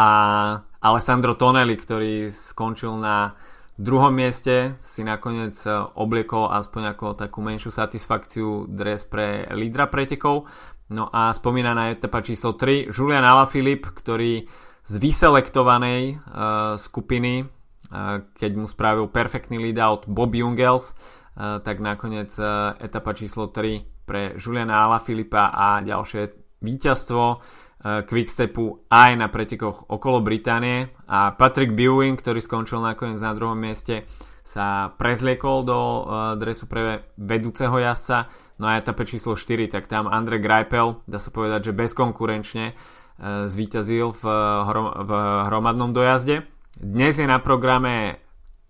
Alessandro 0.85 1.33
Tonelli, 1.33 1.73
ktorý 1.73 2.29
skončil 2.29 2.93
na 3.01 3.33
druhom 3.73 4.13
mieste, 4.13 4.77
si 4.77 5.01
nakoniec 5.01 5.57
obliekol 5.97 6.53
aspoň 6.53 6.93
ako 6.93 7.05
takú 7.17 7.41
menšiu 7.41 7.73
satisfakciu 7.73 8.69
dres 8.69 9.09
pre 9.09 9.49
lídra 9.49 9.89
pretekov. 9.89 10.45
No 10.93 11.09
a 11.09 11.33
spomínaná 11.33 11.89
etapa 11.89 12.21
číslo 12.21 12.53
3, 12.53 12.93
Julian 12.93 13.25
Alaphilippe, 13.25 13.89
ktorý 13.89 14.45
z 14.85 14.93
vyselektovanej 15.01 16.21
uh, 16.21 16.77
skupiny, 16.77 17.41
uh, 17.41 18.21
keď 18.37 18.51
mu 18.53 18.69
spravil 18.69 19.09
perfektný 19.09 19.57
lead 19.57 19.81
out 19.81 20.05
Bob 20.05 20.37
Jungels, 20.37 20.93
uh, 20.93 21.57
tak 21.65 21.81
nakoniec 21.81 22.29
uh, 22.37 22.77
etapa 22.77 23.17
číslo 23.17 23.49
3 23.49 24.05
pre 24.05 24.37
Juliana 24.37 24.93
Filipa 25.01 25.49
a 25.49 25.81
ďalšie 25.81 26.45
víťazstvo 26.61 27.41
Quickstepu 27.85 28.89
aj 28.89 29.11
na 29.13 29.29
pretekoch 29.29 29.93
okolo 29.93 30.25
Británie 30.25 30.89
a 31.05 31.37
Patrick 31.37 31.77
Bewing, 31.77 32.17
ktorý 32.17 32.41
skončil 32.41 32.81
nakoniec 32.81 33.21
na 33.21 33.37
druhom 33.37 33.53
mieste, 33.53 34.09
sa 34.41 34.89
prezliekol 34.97 35.61
do 35.65 35.77
uh, 35.77 36.01
dresu 36.33 36.65
pre 36.65 37.13
vedúceho 37.17 37.77
jazdca 37.77 38.29
no 38.57 38.69
a 38.69 38.77
etape 38.81 39.05
číslo 39.05 39.37
4, 39.37 39.69
tak 39.69 39.85
tam 39.85 40.09
Andre 40.09 40.41
Greipel, 40.41 41.01
dá 41.05 41.21
sa 41.21 41.29
povedať, 41.29 41.69
že 41.69 41.77
bezkonkurenčne 41.77 42.73
E, 43.15 43.47
zvíťazil 43.47 44.11
v, 44.11 44.23
hrom, 44.67 44.87
v 45.07 45.11
hromadnom 45.47 45.95
dojazde. 45.95 46.43
Dnes 46.75 47.15
je 47.15 47.23
na 47.23 47.39
programe 47.39 48.19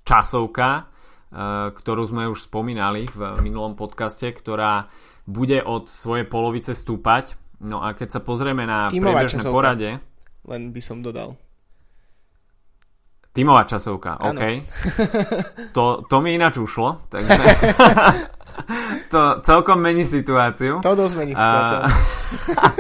časovka, 0.06 0.94
ktorú 1.74 2.04
sme 2.06 2.30
už 2.30 2.48
spomínali 2.48 3.10
v 3.10 3.42
minulom 3.42 3.74
podcaste, 3.74 4.30
ktorá 4.30 4.94
bude 5.26 5.66
od 5.66 5.90
svojej 5.90 6.30
polovice 6.30 6.78
stúpať. 6.78 7.34
No 7.66 7.82
a 7.82 7.98
keď 7.98 8.20
sa 8.20 8.22
pozrieme 8.22 8.70
na 8.70 8.94
Tímová 8.94 9.26
priebežné 9.26 9.42
časovka. 9.42 9.56
porade... 9.58 9.90
Len 10.46 10.70
by 10.70 10.82
som 10.82 11.02
dodal. 11.02 11.34
Tímová 13.36 13.66
časovka, 13.68 14.16
ano. 14.22 14.38
OK. 14.38 14.44
to, 15.76 16.06
to 16.08 16.16
mi 16.22 16.38
ináč 16.38 16.62
ušlo, 16.62 17.10
takže 17.10 17.36
to 19.14 19.44
celkom 19.44 19.82
mení 19.82 20.08
situáciu. 20.08 20.80
To 20.80 20.96
dosť 20.96 21.16
mení 21.20 21.34
situáciu. 21.36 21.84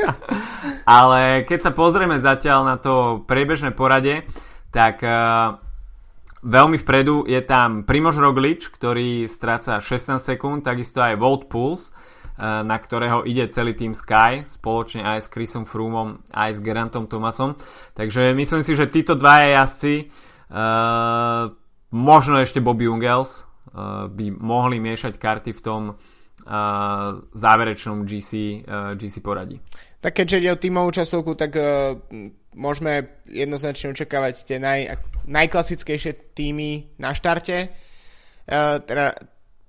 ale 1.01 1.43
keď 1.43 1.59
sa 1.59 1.71
pozrieme 1.75 2.21
zatiaľ 2.21 2.59
na 2.63 2.75
to 2.79 3.25
priebežné 3.27 3.75
porade, 3.75 4.23
tak 4.71 5.03
uh, 5.03 5.59
veľmi 6.45 6.77
vpredu 6.79 7.25
je 7.25 7.41
tam 7.43 7.83
Primož 7.83 8.21
Roglič, 8.21 8.69
ktorý 8.69 9.25
stráca 9.25 9.81
16 9.81 10.21
sekúnd, 10.21 10.61
takisto 10.61 11.01
aj 11.01 11.17
Volt 11.17 11.49
Pulse, 11.49 11.91
na 12.41 12.77
ktorého 12.77 13.23
ide 13.23 13.47
celý 13.51 13.73
tým 13.75 13.95
Sky, 13.95 14.43
spoločne 14.43 15.03
aj 15.03 15.25
s 15.25 15.31
Chrisom 15.31 15.63
Froomom, 15.63 16.23
aj 16.35 16.57
s 16.57 16.63
Gerantom 16.63 17.07
Thomasom. 17.07 17.55
Takže 17.95 18.35
myslím 18.35 18.61
si, 18.63 18.75
že 18.75 18.91
títo 18.91 19.15
dvaja 19.15 19.63
jazdci 19.63 20.11
Uh, 20.45 21.49
možno 21.89 22.37
ešte 22.37 22.61
Bobby 22.61 22.85
Ungels 22.85 23.41
uh, 23.41 24.05
by 24.05 24.29
mohli 24.29 24.77
miešať 24.77 25.17
karty 25.17 25.51
v 25.57 25.63
tom 25.63 25.83
záverečnom 27.33 28.05
GC, 28.05 28.61
GC 29.01 29.15
poradí. 29.25 29.57
Tak 29.97 30.13
keďže 30.13 30.37
ide 30.37 30.53
o 30.53 30.61
tímovú 30.61 30.93
časovku, 30.93 31.33
tak 31.33 31.57
môžeme 32.53 33.25
jednoznačne 33.25 33.89
očakávať 33.89 34.45
tie 34.45 34.61
naj, 34.61 34.93
najklasickejšie 35.25 36.37
týmy 36.37 37.01
na 37.01 37.17
štarte. 37.17 37.73
Teda, 38.45 39.17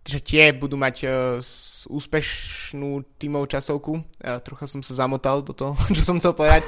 že 0.04 0.18
tie 0.20 0.52
budú 0.52 0.76
mať 0.76 0.96
uh, 1.08 1.40
úspešnú 1.86 3.16
tímovú 3.16 3.46
časovku. 3.50 3.92
Uh, 3.98 4.38
trocha 4.42 4.66
som 4.66 4.82
sa 4.82 4.94
zamotal 4.94 5.42
do 5.42 5.54
toho, 5.54 5.74
čo 5.96 6.02
som 6.02 6.18
chcel 6.18 6.34
povedať. 6.34 6.62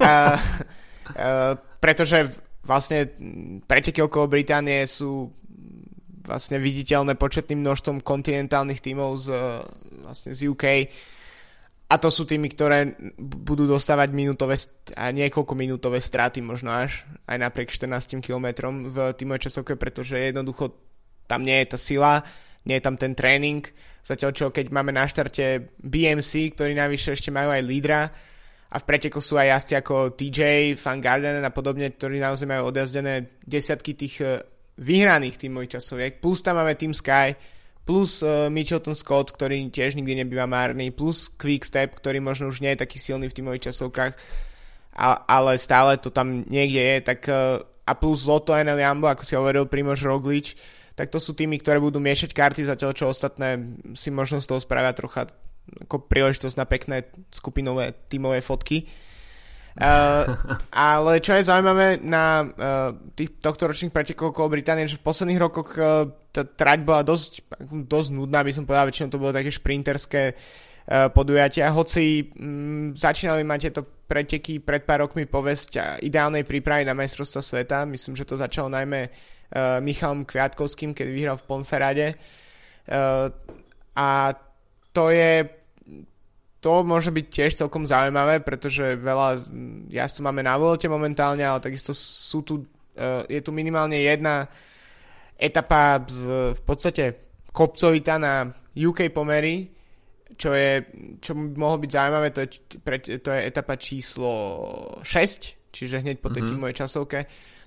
uh, 0.00 0.36
uh, 1.14 1.52
pretože 1.78 2.32
vlastne 2.64 3.12
preteky 3.68 4.00
okolo 4.00 4.28
Británie 4.28 4.88
sú 4.88 5.28
vlastne 6.24 6.56
viditeľné 6.56 7.20
početným 7.20 7.60
množstvom 7.60 8.00
kontinentálnych 8.00 8.80
tímov 8.80 9.20
z, 9.20 9.28
vlastne 10.00 10.32
z 10.32 10.48
UK 10.48 10.88
a 11.84 12.00
to 12.00 12.08
sú 12.08 12.24
týmy, 12.24 12.48
ktoré 12.48 12.96
budú 13.20 13.68
dostávať 13.68 14.16
minútové 14.16 14.56
a 14.96 15.12
niekoľko 15.12 15.52
minútové 15.52 16.00
straty 16.00 16.40
možno 16.40 16.72
až 16.72 17.04
aj 17.28 17.36
napriek 17.44 17.68
14 17.68 18.24
km 18.24 18.72
v 18.88 19.12
tímovej 19.12 19.46
časovke, 19.46 19.76
pretože 19.76 20.16
jednoducho 20.16 20.72
tam 21.28 21.44
nie 21.44 21.60
je 21.60 21.66
tá 21.70 21.78
sila, 21.78 22.24
nie 22.64 22.76
je 22.80 22.84
tam 22.84 22.96
ten 22.96 23.12
tréning, 23.12 23.64
zatiaľ 24.00 24.30
čo 24.32 24.46
keď 24.48 24.72
máme 24.72 24.92
na 24.92 25.04
štarte 25.04 25.76
BMC, 25.80 26.56
ktorí 26.56 26.72
navyše 26.72 27.16
ešte 27.16 27.32
majú 27.32 27.52
aj 27.52 27.62
lídra, 27.64 28.00
a 28.74 28.76
v 28.82 28.88
preteku 28.90 29.22
sú 29.22 29.38
aj 29.38 29.54
jazdci 29.54 29.74
ako 29.78 30.18
TJ, 30.18 30.74
Van 30.82 30.98
Gardenen 30.98 31.46
a 31.46 31.54
podobne, 31.54 31.94
ktorí 31.94 32.18
naozaj 32.18 32.50
majú 32.50 32.74
odjazdené 32.74 33.38
desiatky 33.46 33.94
tých 33.94 34.18
e, 34.18 34.42
vyhraných 34.82 35.38
tímových 35.38 35.78
časoviek, 35.78 36.18
plus 36.18 36.42
tam 36.42 36.58
máme 36.58 36.74
Team 36.74 36.90
Sky, 36.90 37.38
plus 37.84 38.24
uh, 38.24 38.48
Mitchelton 38.48 38.96
Scott, 38.96 39.28
ktorý 39.36 39.68
tiež 39.68 39.92
nikdy 40.00 40.24
nebýva 40.24 40.48
márny, 40.48 40.88
plus 40.88 41.28
Quickstep, 41.36 41.92
ktorý 41.92 42.16
možno 42.16 42.48
už 42.48 42.64
nie 42.64 42.72
je 42.72 42.80
taký 42.80 42.96
silný 42.96 43.28
v 43.28 43.36
tímových 43.36 43.70
časovkách, 43.70 44.12
a, 44.96 45.06
ale 45.28 45.60
stále 45.60 46.00
to 46.00 46.08
tam 46.08 46.48
niekde 46.48 46.80
je, 46.80 46.96
tak 47.04 47.28
uh, 47.28 47.60
a 47.84 47.92
plus 47.92 48.24
Lotto 48.24 48.56
NL 48.56 48.80
Jambo, 48.80 49.12
ako 49.12 49.22
si 49.22 49.36
hovoril 49.36 49.68
Primož 49.68 50.00
Roglič, 50.00 50.56
tak 50.94 51.10
to 51.10 51.18
sú 51.18 51.34
týmy, 51.34 51.58
ktoré 51.58 51.82
budú 51.82 51.98
miešať 51.98 52.30
karty, 52.30 52.70
zatiaľ 52.70 52.94
čo 52.94 53.10
ostatné 53.10 53.78
si 53.98 54.14
možno 54.14 54.38
z 54.38 54.46
toho 54.46 54.62
spravia 54.62 54.94
trocha 54.94 55.26
ako 55.64 56.06
príležitosť 56.06 56.56
na 56.60 56.66
pekné 56.68 56.96
skupinové 57.34 57.96
tímové 58.06 58.44
fotky. 58.44 58.86
Uh, 59.74 60.38
ale 60.70 61.18
čo 61.18 61.34
je 61.34 61.50
zaujímavé 61.50 61.98
na 61.98 62.46
uh, 62.46 62.94
tých 63.18 63.42
tohto 63.42 63.66
ročných 63.66 63.90
pretekoch 63.90 64.30
okolo 64.30 64.54
Británie, 64.54 64.86
že 64.86 65.02
v 65.02 65.06
posledných 65.10 65.42
rokoch 65.42 65.74
uh, 65.74 66.06
tá 66.30 66.46
trať 66.46 66.86
bola 66.86 67.02
dosť, 67.02 67.42
dosť 67.90 68.08
nudná, 68.14 68.46
by 68.46 68.54
som 68.54 68.70
povedal, 68.70 68.86
väčšinou 68.86 69.10
to 69.10 69.18
bolo 69.18 69.34
také 69.34 69.50
šprinterské 69.50 70.22
uh, 70.30 71.10
podujatia, 71.10 71.74
hoci 71.74 72.30
um, 72.38 72.94
začínali 72.94 73.42
mať 73.42 73.58
tieto 73.66 73.82
preteky 74.06 74.62
pred 74.62 74.86
pár 74.86 75.10
rokmi 75.10 75.26
povesť 75.26 75.98
ideálnej 76.06 76.46
prípravy 76.46 76.86
na 76.86 76.94
majstrovstva 76.94 77.42
sveta, 77.42 77.82
myslím, 77.90 78.14
že 78.14 78.28
to 78.30 78.38
začalo 78.38 78.70
najmä 78.70 79.10
Michalom 79.80 80.26
Kviatkovským, 80.26 80.92
keď 80.92 81.06
vyhral 81.10 81.36
v 81.38 81.46
Ponferade 81.46 82.06
uh, 82.14 83.30
a 83.94 84.08
to 84.90 85.10
je 85.10 85.46
to 86.64 86.80
môže 86.80 87.12
byť 87.12 87.26
tiež 87.28 87.52
celkom 87.60 87.84
zaujímavé, 87.84 88.40
pretože 88.40 88.96
veľa 88.96 89.36
jazdcov 89.92 90.22
máme 90.24 90.40
na 90.40 90.56
volte 90.56 90.88
momentálne, 90.88 91.44
ale 91.44 91.60
takisto 91.60 91.92
sú 91.92 92.40
tu, 92.40 92.64
uh, 92.96 93.20
je 93.28 93.40
tu 93.44 93.52
minimálne 93.52 94.00
jedna 94.00 94.48
etapa 95.36 96.00
z, 96.08 96.56
v 96.56 96.62
podstate 96.64 97.04
kopcovita 97.52 98.16
na 98.16 98.48
UK 98.72 99.12
pomery, 99.12 99.68
čo 100.40 100.56
je, 100.56 100.88
čo 101.20 101.36
by 101.36 101.54
mohlo 101.54 101.78
byť 101.84 101.90
zaujímavé, 101.92 102.28
to 102.32 102.40
je, 102.42 102.48
to 103.20 103.28
je 103.30 103.40
etapa 103.44 103.76
číslo 103.76 104.32
6, 105.04 105.70
čiže 105.70 106.00
hneď 106.00 106.18
po 106.18 106.32
tej 106.32 106.42
mm-hmm. 106.42 106.50
tímovej 106.50 106.74
časovke. 106.80 107.18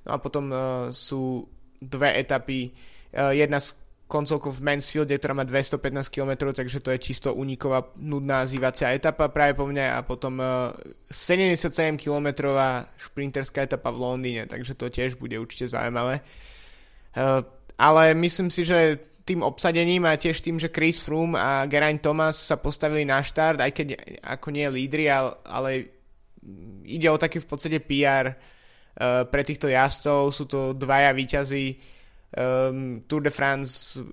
No 0.10 0.16
a 0.16 0.18
potom 0.18 0.50
uh, 0.50 0.60
sú 0.90 1.46
dve 1.82 2.10
etapy, 2.20 2.72
uh, 3.14 3.34
jedna 3.34 3.60
z 3.60 3.76
koncovkou 4.08 4.56
v 4.56 4.64
Mansfielde, 4.64 5.20
ktorá 5.20 5.36
má 5.36 5.44
215 5.44 6.08
km, 6.08 6.56
takže 6.56 6.80
to 6.80 6.96
je 6.96 7.00
čisto 7.12 7.36
uniková 7.36 7.92
nudná 8.00 8.48
zývacia 8.48 8.96
etapa 8.96 9.28
práve 9.28 9.60
po 9.60 9.68
mňa 9.68 10.00
a 10.00 10.08
potom 10.08 10.40
uh, 10.40 10.72
77 11.12 12.00
km 12.00 12.56
šprinterská 12.96 13.68
etapa 13.68 13.92
v 13.92 14.00
Londýne, 14.00 14.48
takže 14.48 14.80
to 14.80 14.88
tiež 14.88 15.20
bude 15.20 15.36
určite 15.36 15.68
zaujímavé. 15.76 16.24
Uh, 17.14 17.44
ale 17.76 18.16
myslím 18.16 18.48
si, 18.48 18.64
že 18.64 18.98
tým 19.28 19.44
obsadením 19.44 20.08
a 20.08 20.16
tiež 20.16 20.40
tým, 20.40 20.56
že 20.56 20.72
Chris 20.72 21.04
Froome 21.04 21.36
a 21.36 21.68
Geraint 21.68 22.00
Thomas 22.00 22.40
sa 22.40 22.56
postavili 22.56 23.04
na 23.04 23.20
štart, 23.20 23.60
aj 23.60 23.72
keď 23.76 23.88
ako 24.24 24.48
nie 24.56 24.72
lídry, 24.72 25.12
ale, 25.12 25.36
ale 25.44 25.70
ide 26.88 27.12
o 27.12 27.20
taký 27.20 27.44
v 27.44 27.50
podstate 27.52 27.84
PR 27.84 28.40
pre 29.30 29.42
týchto 29.46 29.70
jazdcov, 29.70 30.34
sú 30.34 30.44
to 30.50 30.74
dvaja 30.74 31.14
výťazí 31.14 31.66
um, 32.34 33.06
Tour 33.06 33.22
de 33.22 33.30
France 33.30 34.02
uh, 34.02 34.06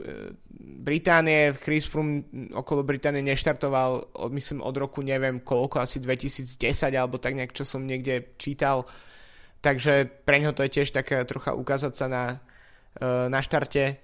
Británie, 0.61 1.57
Chris 1.57 1.89
Froome 1.89 2.29
okolo 2.53 2.85
Británie 2.85 3.25
neštartoval 3.25 4.13
od, 4.13 4.31
myslím 4.33 4.61
od 4.61 4.77
roku 4.77 5.01
neviem 5.01 5.41
koľko, 5.41 5.81
asi 5.81 6.05
2010 6.05 6.93
alebo 6.93 7.17
tak 7.17 7.33
nejak, 7.33 7.57
čo 7.57 7.65
som 7.65 7.89
niekde 7.89 8.37
čítal. 8.37 8.85
Takže 9.65 10.05
pre 10.29 10.45
ňo 10.45 10.53
to 10.53 10.69
je 10.69 10.75
tiež 10.81 10.93
taká 10.93 11.25
trocha 11.25 11.57
ukázať 11.57 11.93
sa 11.97 12.07
na, 12.07 12.25
uh, 13.01 13.33
na 13.33 13.41
štarte. 13.41 13.97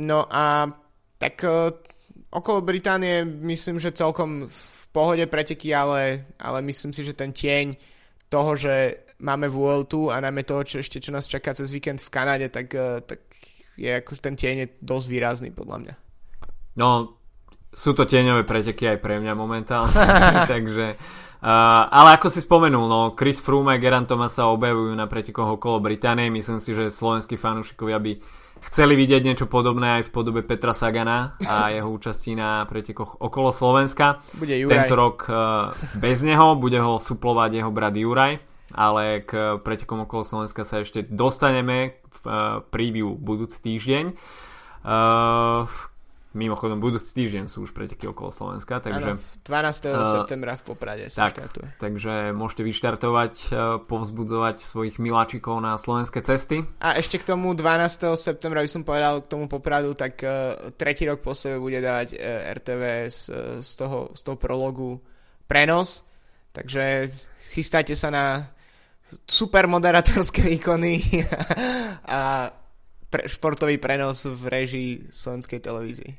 No 0.00 0.24
a 0.24 0.72
tak 1.18 1.42
okolo 2.30 2.62
Británie 2.62 3.26
myslím, 3.26 3.82
že 3.82 3.90
celkom 3.90 4.46
v 4.46 4.84
pohode 4.94 5.26
preteky, 5.26 5.74
ale, 5.74 6.30
ale 6.38 6.62
myslím 6.62 6.94
si, 6.94 7.02
že 7.02 7.18
ten 7.18 7.34
tieň 7.34 7.74
toho, 8.30 8.54
že 8.54 9.07
máme 9.18 9.50
Vueltu 9.50 10.10
a 10.10 10.22
najmä 10.22 10.46
toho, 10.46 10.62
čo 10.62 10.78
ešte 10.78 11.02
čo 11.02 11.10
nás 11.10 11.26
čaká 11.26 11.54
cez 11.54 11.70
víkend 11.74 11.98
v 11.98 12.12
Kanade, 12.12 12.46
tak, 12.48 12.70
eh, 12.74 13.02
tak 13.02 13.20
je 13.78 13.90
ako 13.90 14.18
ten 14.18 14.34
tieň 14.34 14.56
je 14.58 14.68
dosť 14.82 15.06
výrazný 15.10 15.50
podľa 15.54 15.76
mňa. 15.82 15.94
No, 16.78 17.18
sú 17.74 17.94
to 17.94 18.06
tieňové 18.06 18.46
preteky 18.46 18.86
aj 18.90 18.98
pre 19.02 19.18
mňa 19.18 19.32
momentálne, 19.34 19.94
takže... 20.52 20.98
Uh, 21.38 21.86
ale 21.94 22.18
ako 22.18 22.34
si 22.34 22.42
spomenul, 22.42 22.90
no, 22.90 23.14
Chris 23.14 23.38
Froome 23.38 23.70
a 23.70 23.78
Geran 23.78 24.10
Thomas 24.10 24.34
sa 24.34 24.50
objavujú 24.50 24.90
na 24.98 25.06
pretekoch 25.06 25.54
okolo 25.54 25.78
Británie. 25.78 26.34
Myslím 26.34 26.58
si, 26.58 26.74
že 26.74 26.90
slovenskí 26.90 27.38
fanúšikovia 27.38 28.02
by 28.02 28.18
chceli 28.66 28.98
vidieť 28.98 29.22
niečo 29.22 29.46
podobné 29.46 30.02
aj 30.02 30.10
v 30.10 30.14
podobe 30.18 30.42
Petra 30.42 30.74
Sagana 30.74 31.38
a 31.46 31.70
jeho 31.70 31.86
účastí 31.94 32.34
na 32.34 32.66
pretekoch 32.66 33.22
okolo 33.22 33.54
Slovenska. 33.54 34.18
Bude 34.34 34.58
Juraj. 34.58 34.90
Tento 34.90 34.94
rok 34.98 35.30
uh, 35.30 35.70
bez 36.02 36.26
neho, 36.26 36.58
bude 36.58 36.82
ho 36.82 36.98
suplovať 36.98 37.62
jeho 37.62 37.70
brat 37.70 37.94
Juraj 37.94 38.42
ale 38.74 39.24
k 39.24 39.56
pretekom 39.64 40.04
okolo 40.04 40.24
Slovenska 40.24 40.64
sa 40.66 40.84
ešte 40.84 41.06
dostaneme 41.06 42.00
v 42.04 42.20
uh, 42.28 42.34
preview 42.68 43.16
budúci 43.16 43.62
týždeň. 43.64 44.12
Uh, 44.84 45.64
mimochodom, 46.36 46.76
budúci 46.76 47.16
týždeň 47.16 47.48
sú 47.48 47.64
už 47.64 47.72
preteky 47.72 48.04
okolo 48.04 48.28
Slovenska, 48.28 48.84
takže... 48.84 49.16
Ano, 49.16 49.42
12. 49.48 49.88
Uh, 49.88 50.22
septembra 50.22 50.54
v 50.60 50.62
Poprade 50.68 51.04
sa 51.08 51.28
tak, 51.28 51.40
štartuje. 51.40 51.66
Takže 51.80 52.14
môžete 52.36 52.62
vyštartovať, 52.68 53.34
uh, 53.48 53.80
povzbudzovať 53.88 54.56
svojich 54.60 54.96
miláčikov 55.00 55.58
na 55.64 55.80
slovenské 55.80 56.20
cesty. 56.20 56.62
A 56.84 57.00
ešte 57.00 57.16
k 57.18 57.32
tomu 57.32 57.56
12. 57.56 58.12
septembra 58.20 58.60
by 58.60 58.70
som 58.70 58.84
povedal 58.84 59.24
k 59.24 59.30
tomu 59.32 59.48
Popradu, 59.48 59.96
tak 59.96 60.20
uh, 60.20 60.70
tretí 60.76 61.08
rok 61.08 61.24
po 61.24 61.32
sebe 61.32 61.56
bude 61.56 61.80
dávať 61.80 62.14
uh, 62.14 62.52
RTV 62.52 62.82
z, 63.08 63.20
z, 63.64 63.70
toho, 63.80 64.12
z 64.12 64.20
toho 64.20 64.36
prologu 64.36 65.00
prenos, 65.48 66.04
takže 66.52 67.08
chystajte 67.56 67.96
sa 67.96 68.12
na 68.12 68.26
super 69.24 69.66
moderatorské 69.66 70.42
výkony 70.42 71.00
a 72.08 72.52
pre, 73.08 73.24
športový 73.24 73.80
prenos 73.80 74.28
v 74.28 74.42
režii 74.48 74.90
slovenskej 75.08 75.60
televízii. 75.64 76.12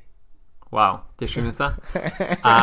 Wow, 0.70 1.02
tešíme 1.18 1.50
sa. 1.50 1.74
A, 2.46 2.54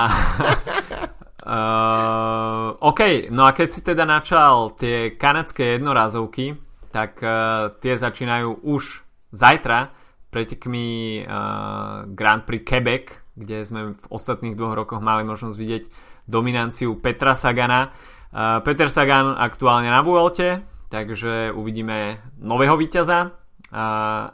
uh, 1.43 2.79
OK, 2.91 3.31
no 3.31 3.43
a 3.43 3.51
keď 3.51 3.67
si 3.67 3.81
teda 3.83 4.07
načal 4.07 4.75
tie 4.79 5.19
kanadské 5.19 5.75
jednorázovky, 5.75 6.55
tak 6.91 7.19
uh, 7.19 7.75
tie 7.83 7.99
začínajú 7.99 8.63
už 8.63 9.03
zajtra 9.35 9.91
pretekmi 10.31 11.23
uh, 11.23 12.07
Grand 12.15 12.47
Prix 12.47 12.63
Quebec, 12.63 13.11
kde 13.35 13.63
sme 13.67 13.81
v 13.95 14.05
ostatných 14.07 14.55
dvoch 14.55 14.75
rokoch 14.75 15.03
mali 15.03 15.27
možnosť 15.27 15.55
vidieť 15.59 15.83
dominanciu 16.27 16.95
Petra 16.99 17.35
Sagana. 17.35 17.91
Uh, 17.91 18.16
Peter 18.35 18.87
Sagan 18.91 19.35
aktuálne 19.39 19.87
na 19.87 20.03
Vuelte, 20.03 20.63
takže 20.91 21.51
uvidíme 21.55 22.19
nového 22.39 22.75
víťaza. 22.75 23.31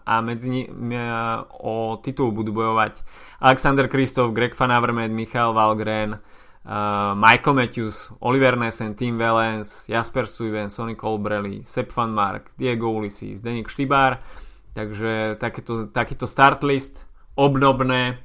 A 0.06 0.16
medzi 0.22 0.50
nimi 0.50 0.98
o 1.58 1.98
titul 2.06 2.30
budú 2.30 2.54
bojovať 2.54 3.02
Alexander 3.42 3.90
Kristof, 3.90 4.30
Greg 4.30 4.54
Van 4.54 4.70
Avermaet, 4.70 5.10
Michael 5.10 5.58
Valgren, 5.58 6.22
Michael 7.18 7.56
Matthews, 7.58 8.14
Oliver 8.22 8.54
Nessen, 8.54 8.94
Tim 8.94 9.18
Valens, 9.18 9.90
Jasper 9.90 10.30
Stuyven, 10.30 10.70
Sonny 10.70 10.94
Colbrelli, 10.94 11.66
Sepp 11.66 11.90
Van 11.98 12.14
Mark, 12.14 12.54
Diego 12.54 12.94
Ulysses, 12.94 13.42
Denik 13.42 13.74
Štybár 13.74 14.22
takže 14.74 15.38
takéto, 15.38 15.88
takýto 15.94 16.26
start 16.26 16.66
list 16.66 17.06
obdobné 17.38 18.18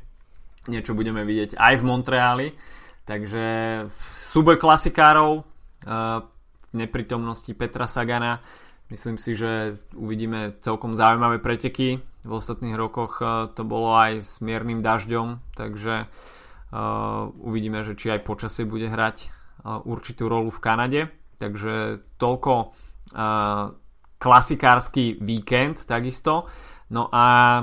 niečo 0.68 0.96
budeme 0.96 1.24
vidieť 1.24 1.56
aj 1.56 1.74
v 1.80 1.86
Montreali. 1.86 2.46
Takže 3.08 3.44
súboj 4.28 4.60
klasikárov 4.60 5.40
v 5.84 6.74
neprítomnosti 6.74 7.50
Petra 7.54 7.86
Sagana 7.86 8.42
Myslím 8.88 9.20
si, 9.20 9.36
že 9.36 9.76
uvidíme 9.92 10.56
celkom 10.64 10.96
zaujímavé 10.96 11.44
preteky. 11.44 12.00
V 12.24 12.32
ostatných 12.32 12.72
rokoch 12.72 13.20
eh, 13.20 13.52
to 13.52 13.62
bolo 13.68 13.92
aj 13.92 14.24
s 14.24 14.32
miernym 14.40 14.80
dažďom, 14.80 15.44
takže 15.52 16.08
uh, 16.08 17.28
uvidíme, 17.40 17.84
že 17.84 17.96
či 17.96 18.12
aj 18.12 18.24
počasie 18.24 18.64
bude 18.64 18.88
hrať 18.88 19.28
uh, 19.28 19.80
určitú 19.84 20.28
rolu 20.28 20.48
v 20.48 20.62
Kanade. 20.64 21.00
Takže 21.38 22.02
toľko 22.18 22.74
klasikársky 24.18 25.16
víkend 25.22 25.86
takisto. 25.86 26.50
No 26.92 27.08
a 27.08 27.62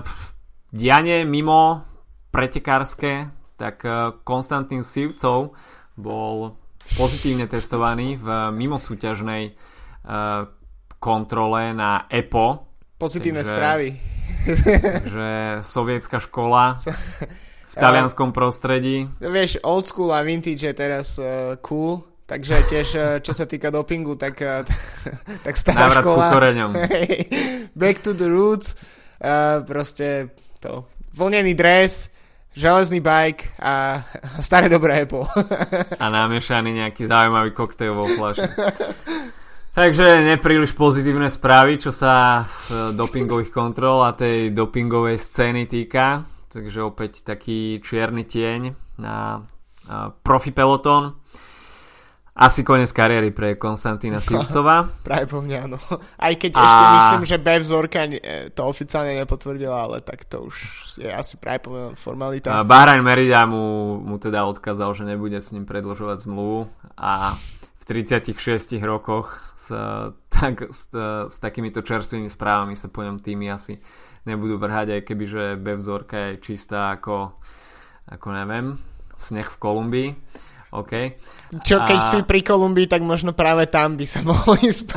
dianie 0.71 1.21
mimo 1.21 1.85
pretekárske, 2.31 3.29
tak 3.59 3.85
Konstantín 4.25 4.81
Sivcov 4.81 5.53
bol 5.99 6.57
pozitívne 6.93 7.49
testovaný 7.49 8.21
v 8.21 8.27
mimosúťažnej 8.53 9.57
kontrole 11.01 11.73
na 11.73 12.09
EPO. 12.09 12.65
Pozitívne 12.97 13.45
takže, 13.45 13.53
správy. 13.53 13.87
Takže 15.01 15.29
sovietská 15.61 16.17
škola 16.17 16.81
v 17.69 17.73
talianskom 17.75 18.33
prostredí. 18.33 19.05
Vieš, 19.21 19.61
old 19.61 19.85
school 19.85 20.09
a 20.15 20.23
vintage 20.23 20.63
je 20.63 20.73
teraz 20.73 21.19
uh, 21.19 21.59
cool, 21.59 22.01
takže 22.23 22.63
tiež 22.71 22.87
uh, 22.95 23.03
čo 23.19 23.35
sa 23.35 23.45
týka 23.45 23.67
dopingu, 23.69 24.15
tak, 24.15 24.39
uh, 24.41 24.63
tak 25.45 25.53
stará 25.59 25.91
Návrat 25.91 26.03
škola. 26.07 26.25
koreňom. 26.31 26.71
Back 27.81 28.01
to 28.01 28.15
the 28.15 28.31
roots. 28.31 28.73
Uh, 29.19 29.61
proste 29.67 30.31
to. 30.63 30.87
Vlnený 31.15 31.53
dres, 31.53 32.07
železný 32.55 33.03
bike 33.03 33.59
a 33.59 34.01
staré 34.39 34.71
dobré 34.71 35.03
EPO. 35.03 35.27
a 36.03 36.05
namiešaný 36.07 36.71
nejaký 36.71 37.05
zaujímavý 37.05 37.51
koktejl 37.51 37.93
vo 37.93 38.07
flaši. 38.07 38.47
Takže 39.75 40.23
nepríliš 40.23 40.71
pozitívne 40.71 41.27
správy, 41.27 41.75
čo 41.75 41.91
sa 41.91 42.47
dopingových 42.95 43.51
kontrol 43.51 44.07
a 44.07 44.15
tej 44.15 44.55
dopingovej 44.55 45.19
scény 45.19 45.67
týka. 45.67 46.23
Takže 46.47 46.79
opäť 46.79 47.27
taký 47.27 47.83
čierny 47.83 48.23
tieň 48.23 48.71
na 49.03 49.43
profi 50.23 50.55
peloton. 50.55 51.19
Asi 52.35 52.67
koniec 52.67 52.91
kariéry 52.91 53.31
pre 53.31 53.55
Konstantína 53.55 54.19
Sivcova. 54.19 54.91
Práve 55.07 55.23
po 55.23 55.39
mňa, 55.39 55.71
áno. 55.71 55.79
Aj 56.19 56.35
keď 56.35 56.59
a... 56.59 56.59
ešte 56.59 56.83
myslím, 56.91 57.23
že 57.23 57.37
Bev 57.39 57.63
Zorka 57.63 58.03
to 58.51 58.61
oficiálne 58.67 59.15
nepotvrdila, 59.23 59.87
ale 59.87 60.03
tak 60.03 60.27
to 60.27 60.51
už 60.51 60.55
je 60.99 61.07
asi 61.07 61.39
práve 61.39 61.63
po 61.63 61.95
formalita. 61.95 62.67
Bahrain 62.67 62.99
Merida 63.07 63.47
mu, 63.47 63.97
mu 64.03 64.19
teda 64.19 64.43
odkázal, 64.51 64.91
že 64.99 65.07
nebude 65.07 65.39
s 65.39 65.55
ním 65.55 65.63
predlžovať 65.63 66.27
zmluvu 66.27 66.67
a 66.99 67.39
36 67.87 68.35
rokoch 68.83 69.39
s, 69.55 69.71
tak, 70.27 70.67
s, 70.67 70.91
s 71.31 71.37
takýmito 71.39 71.85
čerstvými 71.85 72.27
správami 72.27 72.75
sa 72.75 72.91
po 72.91 72.99
ňom 73.05 73.21
týmy 73.23 73.47
asi 73.47 73.79
nebudú 74.27 74.59
vrhať, 74.59 74.99
aj 74.99 75.01
keby, 75.07 75.23
že 75.23 75.43
vzorka 75.55 76.35
je 76.35 76.43
čistá 76.43 76.97
ako, 76.97 77.37
ako 78.09 78.27
neviem, 78.33 78.75
sneh 79.15 79.47
v 79.47 79.57
Kolumbii. 79.61 80.09
OK. 80.81 80.93
Čo 81.63 81.85
keď 81.85 81.99
a... 81.99 82.07
si 82.09 82.17
pri 82.27 82.41
Kolumbii, 82.43 82.89
tak 82.89 83.05
možno 83.05 83.31
práve 83.31 83.69
tam 83.71 83.95
by 83.95 84.05
sa 84.07 84.19
mohol 84.29 84.59
ísť 84.59 84.91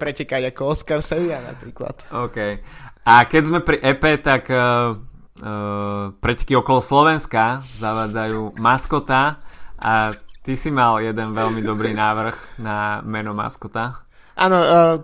pretekať 0.00 0.54
ako 0.54 0.74
Oscar 0.74 1.00
Sevilla 1.04 1.38
napríklad. 1.44 1.94
OK. 2.14 2.38
A 3.08 3.24
keď 3.24 3.42
sme 3.46 3.60
pri 3.64 3.80
EP, 3.80 4.04
tak 4.20 4.52
uh, 4.52 4.92
uh, 4.92 6.12
preteky 6.18 6.58
okolo 6.58 6.82
Slovenska 6.84 7.64
zavádzajú 7.64 8.60
maskota 8.60 9.40
a 9.78 10.12
Ty 10.48 10.56
si 10.56 10.72
mal 10.72 10.96
jeden 11.04 11.36
veľmi 11.36 11.60
dobrý 11.60 11.92
návrh 11.92 12.64
na 12.64 13.04
meno 13.04 13.36
maskota. 13.36 14.00
Áno, 14.32 14.56
uh, 14.56 14.96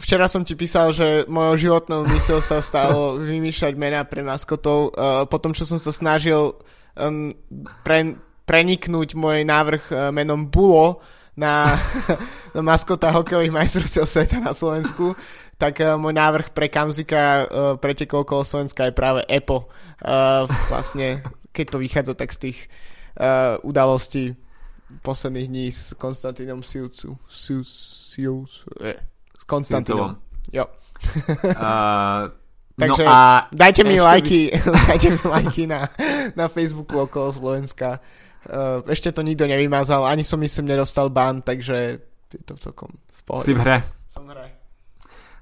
včera 0.00 0.32
som 0.32 0.48
ti 0.48 0.56
písal, 0.56 0.96
že 0.96 1.28
mojou 1.28 1.60
životnou 1.60 2.08
misiou 2.08 2.40
sa 2.40 2.64
stalo 2.64 3.20
vymýšľať 3.20 3.76
mená 3.76 4.00
pre 4.08 4.24
maskotov. 4.24 4.96
Uh, 4.96 5.28
potom, 5.28 5.52
čo 5.52 5.68
som 5.68 5.76
sa 5.76 5.92
snažil 5.92 6.56
um, 6.96 7.36
pre, 7.84 8.16
preniknúť 8.48 9.14
môj 9.14 9.46
návrh 9.46 9.84
uh, 9.90 9.98
menom 10.14 10.48
Bulo 10.48 11.02
na, 11.38 11.78
na 12.56 12.60
maskota 12.60 13.14
hokejových 13.14 13.54
majstrovstiev 13.54 14.04
sveta 14.04 14.38
na 14.42 14.52
Slovensku, 14.52 15.16
tak 15.56 15.80
uh, 15.80 15.94
môj 15.96 16.14
návrh 16.16 16.50
pre 16.52 16.68
Kamzika 16.68 17.22
uh, 17.22 17.40
pretekov 17.78 18.26
okolo 18.26 18.42
Slovenska 18.44 18.88
je 18.88 18.94
práve 18.94 19.22
EPO. 19.28 19.68
Vlastne, 20.66 21.22
keď 21.54 21.66
to 21.70 21.78
vychádza 21.78 22.14
tak 22.18 22.34
z 22.34 22.50
tých 22.50 22.58
udalostí 23.62 24.34
posledných 25.00 25.48
dní 25.48 25.66
s 25.72 25.94
Konstantínom 25.96 26.60
Silcu. 26.60 27.16
Sius, 27.30 27.70
Sius, 28.12 28.68
eh, 28.84 29.00
s 29.38 29.44
Konstantínom. 29.48 30.20
Jo. 30.52 30.68
Uh, 31.48 32.28
Takže 32.72 33.04
no 33.04 33.12
a 33.12 33.48
dajte 33.52 33.84
mi 33.84 34.00
lajky, 34.00 34.48
by... 34.48 34.72
dajte 34.90 35.08
mi 35.12 35.20
lajky 35.24 35.62
na, 35.68 35.88
na 36.36 36.48
Facebooku 36.48 36.98
okolo 37.04 37.32
Slovenska. 37.32 38.00
Uh, 38.42 38.82
ešte 38.90 39.14
to 39.14 39.22
nikto 39.22 39.46
nevymazal, 39.46 40.02
ani 40.02 40.26
som 40.26 40.42
myslím 40.42 40.66
nedostal 40.74 41.14
ban, 41.14 41.46
takže 41.46 42.02
je 42.26 42.42
to 42.42 42.58
celkom 42.58 42.90
v 42.90 43.20
pohode. 43.22 43.46
Si 43.46 43.54
v 43.54 43.62
hre. 43.62 43.78
Som 44.10 44.26
v 44.26 44.34
hre. 44.34 44.46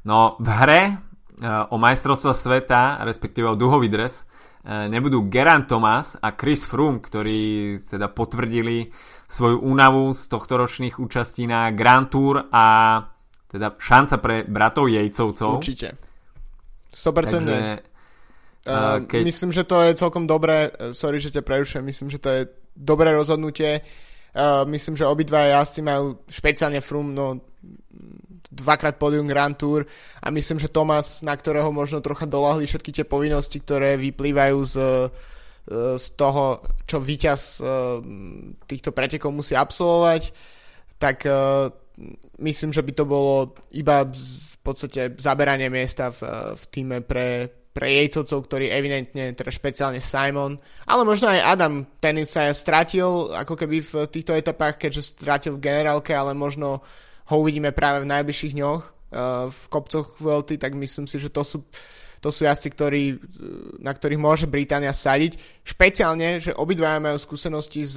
No 0.05 0.37
v 0.37 0.49
hre 0.53 0.81
uh, 0.93 1.73
o 1.73 1.81
majstrovstvo 1.81 2.37
sveta, 2.37 3.01
respektíve 3.09 3.49
o 3.49 3.57
duhový 3.57 3.89
dres, 3.89 4.21
uh, 4.21 4.85
nebudú 4.85 5.33
Geraint 5.33 5.65
Thomas 5.65 6.21
a 6.21 6.37
Chris 6.37 6.69
Froome, 6.69 7.01
ktorí 7.01 7.81
teda 7.81 8.13
potvrdili 8.13 8.93
svoju 9.25 9.65
únavu 9.65 10.13
z 10.13 10.23
tohto 10.29 10.61
ročných 10.61 11.01
účastí 11.01 11.49
na 11.49 11.73
Grand 11.73 12.13
Tour 12.13 12.53
a 12.53 12.65
teda 13.49 13.81
šanca 13.81 14.15
pre 14.21 14.37
bratov 14.45 14.93
Jejcovcov. 14.93 15.57
Určite. 15.57 15.97
100%. 16.93 17.17
Takže, 17.17 17.57
uh, 18.69 19.01
keď... 19.09 19.21
Myslím, 19.25 19.57
že 19.57 19.65
to 19.65 19.81
je 19.89 19.97
celkom 19.97 20.29
dobré, 20.29 20.69
sorry, 20.93 21.17
že 21.17 21.33
ťa 21.33 21.41
prerušujem, 21.41 21.85
myslím, 21.89 22.13
že 22.13 22.21
to 22.21 22.29
je 22.29 22.60
dobré 22.81 23.13
rozhodnutie. 23.13 23.85
Uh, 24.31 24.65
myslím, 24.71 24.97
že 24.97 25.05
obidva 25.05 25.53
jazdci 25.53 25.85
majú 25.85 26.25
špeciálne 26.31 26.81
Frum, 26.81 27.13
no 27.13 27.45
dvakrát 28.51 28.99
podium 28.99 29.29
Grand 29.29 29.55
Tour 29.55 29.87
a 30.23 30.27
myslím, 30.31 30.59
že 30.59 30.73
Tomas, 30.73 31.23
na 31.23 31.35
ktorého 31.35 31.71
možno 31.71 32.03
trocha 32.03 32.27
dolahli 32.27 32.67
všetky 32.67 32.91
tie 32.91 33.05
povinnosti, 33.07 33.63
ktoré 33.63 33.99
vyplývajú 33.99 34.59
z 34.65 34.75
uh, 34.81 35.11
z 35.97 36.07
toho, 36.19 36.67
čo 36.89 36.99
víťaz 36.99 37.63
eh, 37.63 37.67
týchto 38.67 38.91
pretekov 38.91 39.31
musí 39.31 39.55
absolvovať, 39.55 40.35
tak 40.99 41.25
myslím, 42.45 42.77
že 42.77 42.85
by 42.85 42.93
to 42.93 43.05
bolo 43.09 43.57
iba 43.73 44.05
v 44.05 44.57
podstate 44.61 45.17
zaberanie 45.17 45.73
miesta 45.73 46.13
v, 46.13 46.21
v 46.57 46.65
týme 46.69 47.01
pre, 47.01 47.49
pre 47.81 47.89
jejcovcov, 47.97 48.45
ktorý 48.45 48.69
evidentne, 48.69 49.33
teda 49.33 49.49
špeciálne 49.49 50.05
Simon, 50.05 50.61
ale 50.85 51.03
možno 51.09 51.33
aj 51.33 51.41
Adam, 51.57 51.89
ten 51.97 52.21
sa 52.29 52.53
stratil 52.53 53.33
ako 53.33 53.57
keby 53.57 53.81
v 53.81 53.93
týchto 54.13 54.37
etapách, 54.37 54.77
keďže 54.77 55.17
stratil 55.17 55.57
v 55.57 55.65
generálke, 55.65 56.13
ale 56.13 56.37
možno 56.37 56.85
ho 57.33 57.37
uvidíme 57.41 57.73
práve 57.73 58.05
v 58.05 58.11
najbližších 58.13 58.53
dňoch 58.53 58.83
uh, 58.85 59.49
v 59.49 59.63
kopcoch 59.73 60.21
Vuelty, 60.21 60.61
tak 60.61 60.77
myslím 60.77 61.09
si, 61.09 61.17
že 61.17 61.33
to 61.33 61.41
sú 61.41 61.65
to 62.21 62.29
sú 62.29 62.45
jazdci, 62.45 62.69
ktorí, 62.77 63.05
na 63.81 63.97
ktorých 63.97 64.21
môže 64.21 64.45
Británia 64.45 64.93
sadiť. 64.93 65.65
Špeciálne, 65.65 66.37
že 66.37 66.53
obidvaja 66.53 67.01
majú 67.01 67.17
skúsenosti 67.17 67.89
z, 67.89 67.97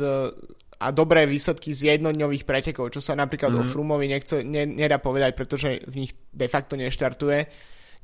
a 0.79 0.95
dobré 0.95 1.27
výsledky 1.27 1.75
z 1.75 1.95
jednodňových 1.95 2.47
pretekov, 2.47 2.91
čo 2.91 3.03
sa 3.03 3.19
napríklad 3.19 3.51
mm-hmm. 3.51 3.67
o. 3.67 3.71
Frumovi 3.71 4.07
nechce, 4.07 4.47
ne, 4.47 4.63
nedá 4.63 4.99
povedať, 4.99 5.35
pretože 5.35 5.83
v 5.87 6.07
nich 6.07 6.11
de 6.31 6.47
facto 6.47 6.79
neštartuje. 6.79 7.39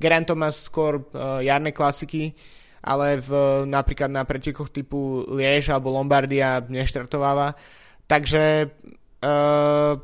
Geraint 0.00 0.26
má 0.32 0.48
skôr 0.48 1.04
uh, 1.04 1.44
jarné 1.44 1.76
klasiky, 1.76 2.32
ale 2.80 3.20
v, 3.20 3.30
napríklad 3.68 4.08
na 4.08 4.24
pretekoch 4.24 4.72
typu 4.72 5.28
Liež 5.28 5.68
alebo 5.68 5.92
Lombardia 5.92 6.64
neštartováva. 6.64 7.52
Takže, 8.08 8.72
uh, 9.20 9.94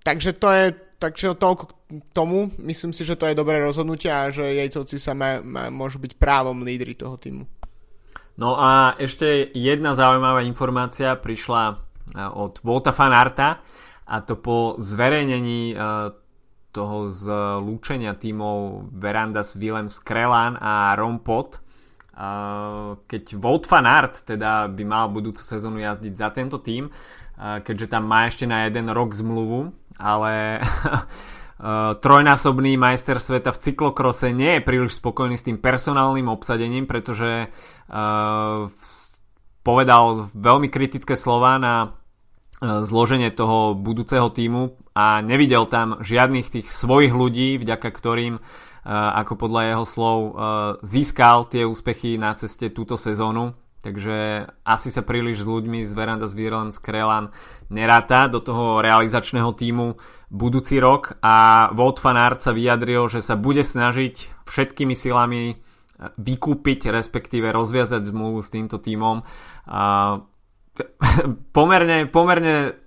takže 0.00 0.32
to 0.40 0.48
je 0.48 0.64
takže 0.98 1.38
toľko 1.38 1.64
tomu. 2.10 2.50
Myslím 2.58 2.90
si, 2.92 3.06
že 3.06 3.16
to 3.16 3.30
je 3.30 3.38
dobré 3.38 3.62
rozhodnutie 3.62 4.10
a 4.10 4.28
že 4.28 4.44
Jejcovci 4.44 4.98
sa 4.98 5.14
má, 5.14 5.38
má, 5.40 5.70
môžu 5.70 6.02
byť 6.02 6.18
právom 6.18 6.66
lídry 6.66 6.98
toho 6.98 7.14
týmu. 7.16 7.46
No 8.38 8.54
a 8.54 8.94
ešte 8.98 9.50
jedna 9.54 9.98
zaujímavá 9.98 10.46
informácia 10.46 11.18
prišla 11.18 11.82
od 12.38 12.62
Volta 12.62 12.94
Fanarta 12.94 13.58
a 14.06 14.16
to 14.22 14.38
po 14.38 14.78
zverejnení 14.78 15.74
toho 16.70 17.08
zlúčenia 17.08 18.14
tímov 18.14 18.90
Verandas 18.92 19.56
Willem 19.56 19.88
Skrelan 19.88 20.60
a 20.60 20.92
Rompot 20.94 21.68
keď 23.06 23.38
Volt 23.38 23.70
Fanart 23.70 24.26
teda 24.26 24.66
by 24.66 24.82
mal 24.82 25.06
budúcu 25.06 25.38
sezónu 25.38 25.78
jazdiť 25.78 26.14
za 26.18 26.28
tento 26.34 26.58
tým, 26.58 26.90
keďže 27.38 27.86
tam 27.94 28.10
má 28.10 28.26
ešte 28.26 28.42
na 28.42 28.66
jeden 28.66 28.90
rok 28.90 29.14
zmluvu, 29.14 29.70
ale 30.02 30.58
trojnásobný 32.04 32.74
majster 32.74 33.22
sveta 33.22 33.54
v 33.54 33.62
cyklokrose 33.70 34.34
nie 34.34 34.58
je 34.58 34.66
príliš 34.66 34.98
spokojný 34.98 35.38
s 35.38 35.46
tým 35.46 35.62
personálnym 35.62 36.26
obsadením, 36.26 36.90
pretože 36.90 37.54
povedal 39.62 40.26
veľmi 40.34 40.68
kritické 40.74 41.14
slova 41.14 41.54
na 41.62 41.97
zloženie 42.62 43.30
toho 43.30 43.74
budúceho 43.78 44.30
týmu 44.34 44.74
a 44.94 45.22
nevidel 45.22 45.70
tam 45.70 46.02
žiadnych 46.02 46.50
tých 46.50 46.68
svojich 46.74 47.14
ľudí, 47.14 47.58
vďaka 47.58 47.88
ktorým 47.88 48.42
ako 48.88 49.34
podľa 49.36 49.62
jeho 49.74 49.84
slov 49.84 50.18
získal 50.80 51.46
tie 51.46 51.62
úspechy 51.68 52.18
na 52.18 52.34
ceste 52.34 52.72
túto 52.72 52.98
sezónu. 52.98 53.54
Takže 53.78 54.42
asi 54.66 54.90
sa 54.90 55.06
príliš 55.06 55.46
s 55.46 55.46
ľuďmi 55.46 55.86
z 55.86 55.92
Veranda 55.94 56.26
s 56.26 56.34
z 56.34 56.78
Krelan 56.82 57.30
neráta 57.70 58.26
do 58.26 58.42
toho 58.42 58.82
realizačného 58.82 59.54
týmu 59.54 59.94
budúci 60.34 60.82
rok 60.82 61.14
a 61.22 61.70
Volt 61.70 62.02
Fanart 62.02 62.42
sa 62.42 62.50
vyjadril, 62.50 63.06
že 63.06 63.22
sa 63.22 63.38
bude 63.38 63.62
snažiť 63.62 64.44
všetkými 64.50 64.98
silami 64.98 65.62
vykúpiť, 65.98 66.90
respektíve 66.90 67.54
rozviazať 67.54 68.10
zmluvu 68.10 68.42
s 68.42 68.50
týmto 68.50 68.82
týmom. 68.82 69.22
pomerne, 71.56 72.06
pomerne 72.08 72.78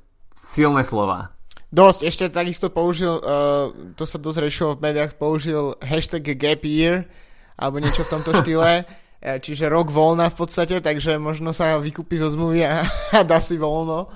silné 0.42 0.82
slova. 0.84 1.36
Dosť, 1.72 2.00
ešte 2.04 2.26
takisto 2.28 2.68
použil, 2.68 3.16
uh, 3.16 3.72
to 3.96 4.04
sa 4.04 4.20
dosť 4.20 4.40
rešilo 4.44 4.72
v 4.76 4.92
médiách, 4.92 5.16
použil 5.16 5.80
hashtag 5.80 6.36
gap 6.36 6.68
year, 6.68 7.08
alebo 7.56 7.80
niečo 7.80 8.04
v 8.04 8.12
tomto 8.12 8.36
štýle, 8.44 8.84
eh, 9.24 9.38
čiže 9.40 9.72
rok 9.72 9.88
voľna 9.88 10.28
v 10.28 10.36
podstate, 10.36 10.84
takže 10.84 11.16
možno 11.16 11.56
sa 11.56 11.80
vykúpi 11.80 12.20
zo 12.20 12.28
zmluvy 12.28 12.68
a, 12.68 12.84
a 13.18 13.24
dá 13.24 13.40
si 13.40 13.56
voľno. 13.56 14.12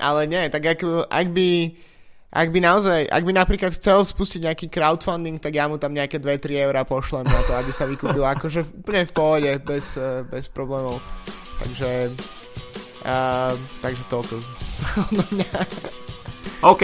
Ale 0.00 0.28
nie, 0.28 0.48
tak 0.52 0.64
ak, 0.64 0.80
ak 1.08 1.26
by 1.32 1.48
ak 2.30 2.48
by 2.54 2.62
naozaj, 2.62 3.10
ak 3.10 3.22
by 3.26 3.32
napríklad 3.34 3.74
chcel 3.74 4.06
spustiť 4.06 4.46
nejaký 4.46 4.66
crowdfunding, 4.70 5.42
tak 5.42 5.58
ja 5.58 5.66
mu 5.66 5.82
tam 5.82 5.90
nejaké 5.90 6.22
2-3 6.22 6.62
eurá 6.62 6.86
pošlem 6.86 7.26
na 7.26 7.42
to, 7.42 7.58
aby 7.58 7.74
sa 7.74 7.90
vykúpil 7.90 8.22
akože 8.22 8.86
úplne 8.86 9.02
v 9.02 9.12
pohode, 9.12 9.50
bez, 9.66 9.98
eh, 9.98 10.22
bez 10.22 10.46
problémov. 10.46 11.02
Takže, 11.58 12.14
uh, 13.04 13.54
takže 13.80 14.02
toľko 14.08 14.34
z 14.40 14.46
mňa. 15.32 15.52
OK, 16.60 16.82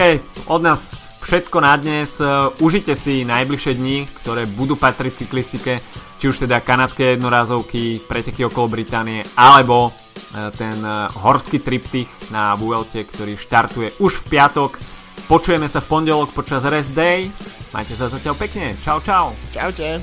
od 0.49 0.61
nás 0.65 1.07
všetko 1.27 1.59
na 1.59 1.75
dnes. 1.75 2.23
Užite 2.63 2.95
si 2.95 3.27
najbližšie 3.27 3.73
dni, 3.75 4.07
ktoré 4.23 4.47
budú 4.47 4.79
patriť 4.79 5.27
cyklistike, 5.27 5.83
či 6.17 6.25
už 6.31 6.47
teda 6.47 6.63
kanadské 6.63 7.19
jednorázovky, 7.19 8.01
preteky 8.07 8.47
okolo 8.47 8.73
Británie, 8.73 9.27
alebo 9.37 9.91
e, 9.91 10.51
ten 10.55 10.79
e, 10.81 11.11
horský 11.13 11.61
triptych 11.61 12.09
na 12.31 12.57
Vuelte, 12.57 13.05
ktorý 13.05 13.37
štartuje 13.37 13.99
už 14.01 14.25
v 14.25 14.39
piatok. 14.39 14.81
Počujeme 15.27 15.67
sa 15.67 15.83
v 15.83 15.91
pondelok 15.91 16.31
počas 16.33 16.63
rest 16.65 16.95
day. 16.95 17.29
Majte 17.75 17.99
sa 17.99 18.07
zatiaľ 18.07 18.39
pekne. 18.39 18.79
Čau, 18.81 19.03
čau. 19.03 19.35
Čaute. 19.51 20.01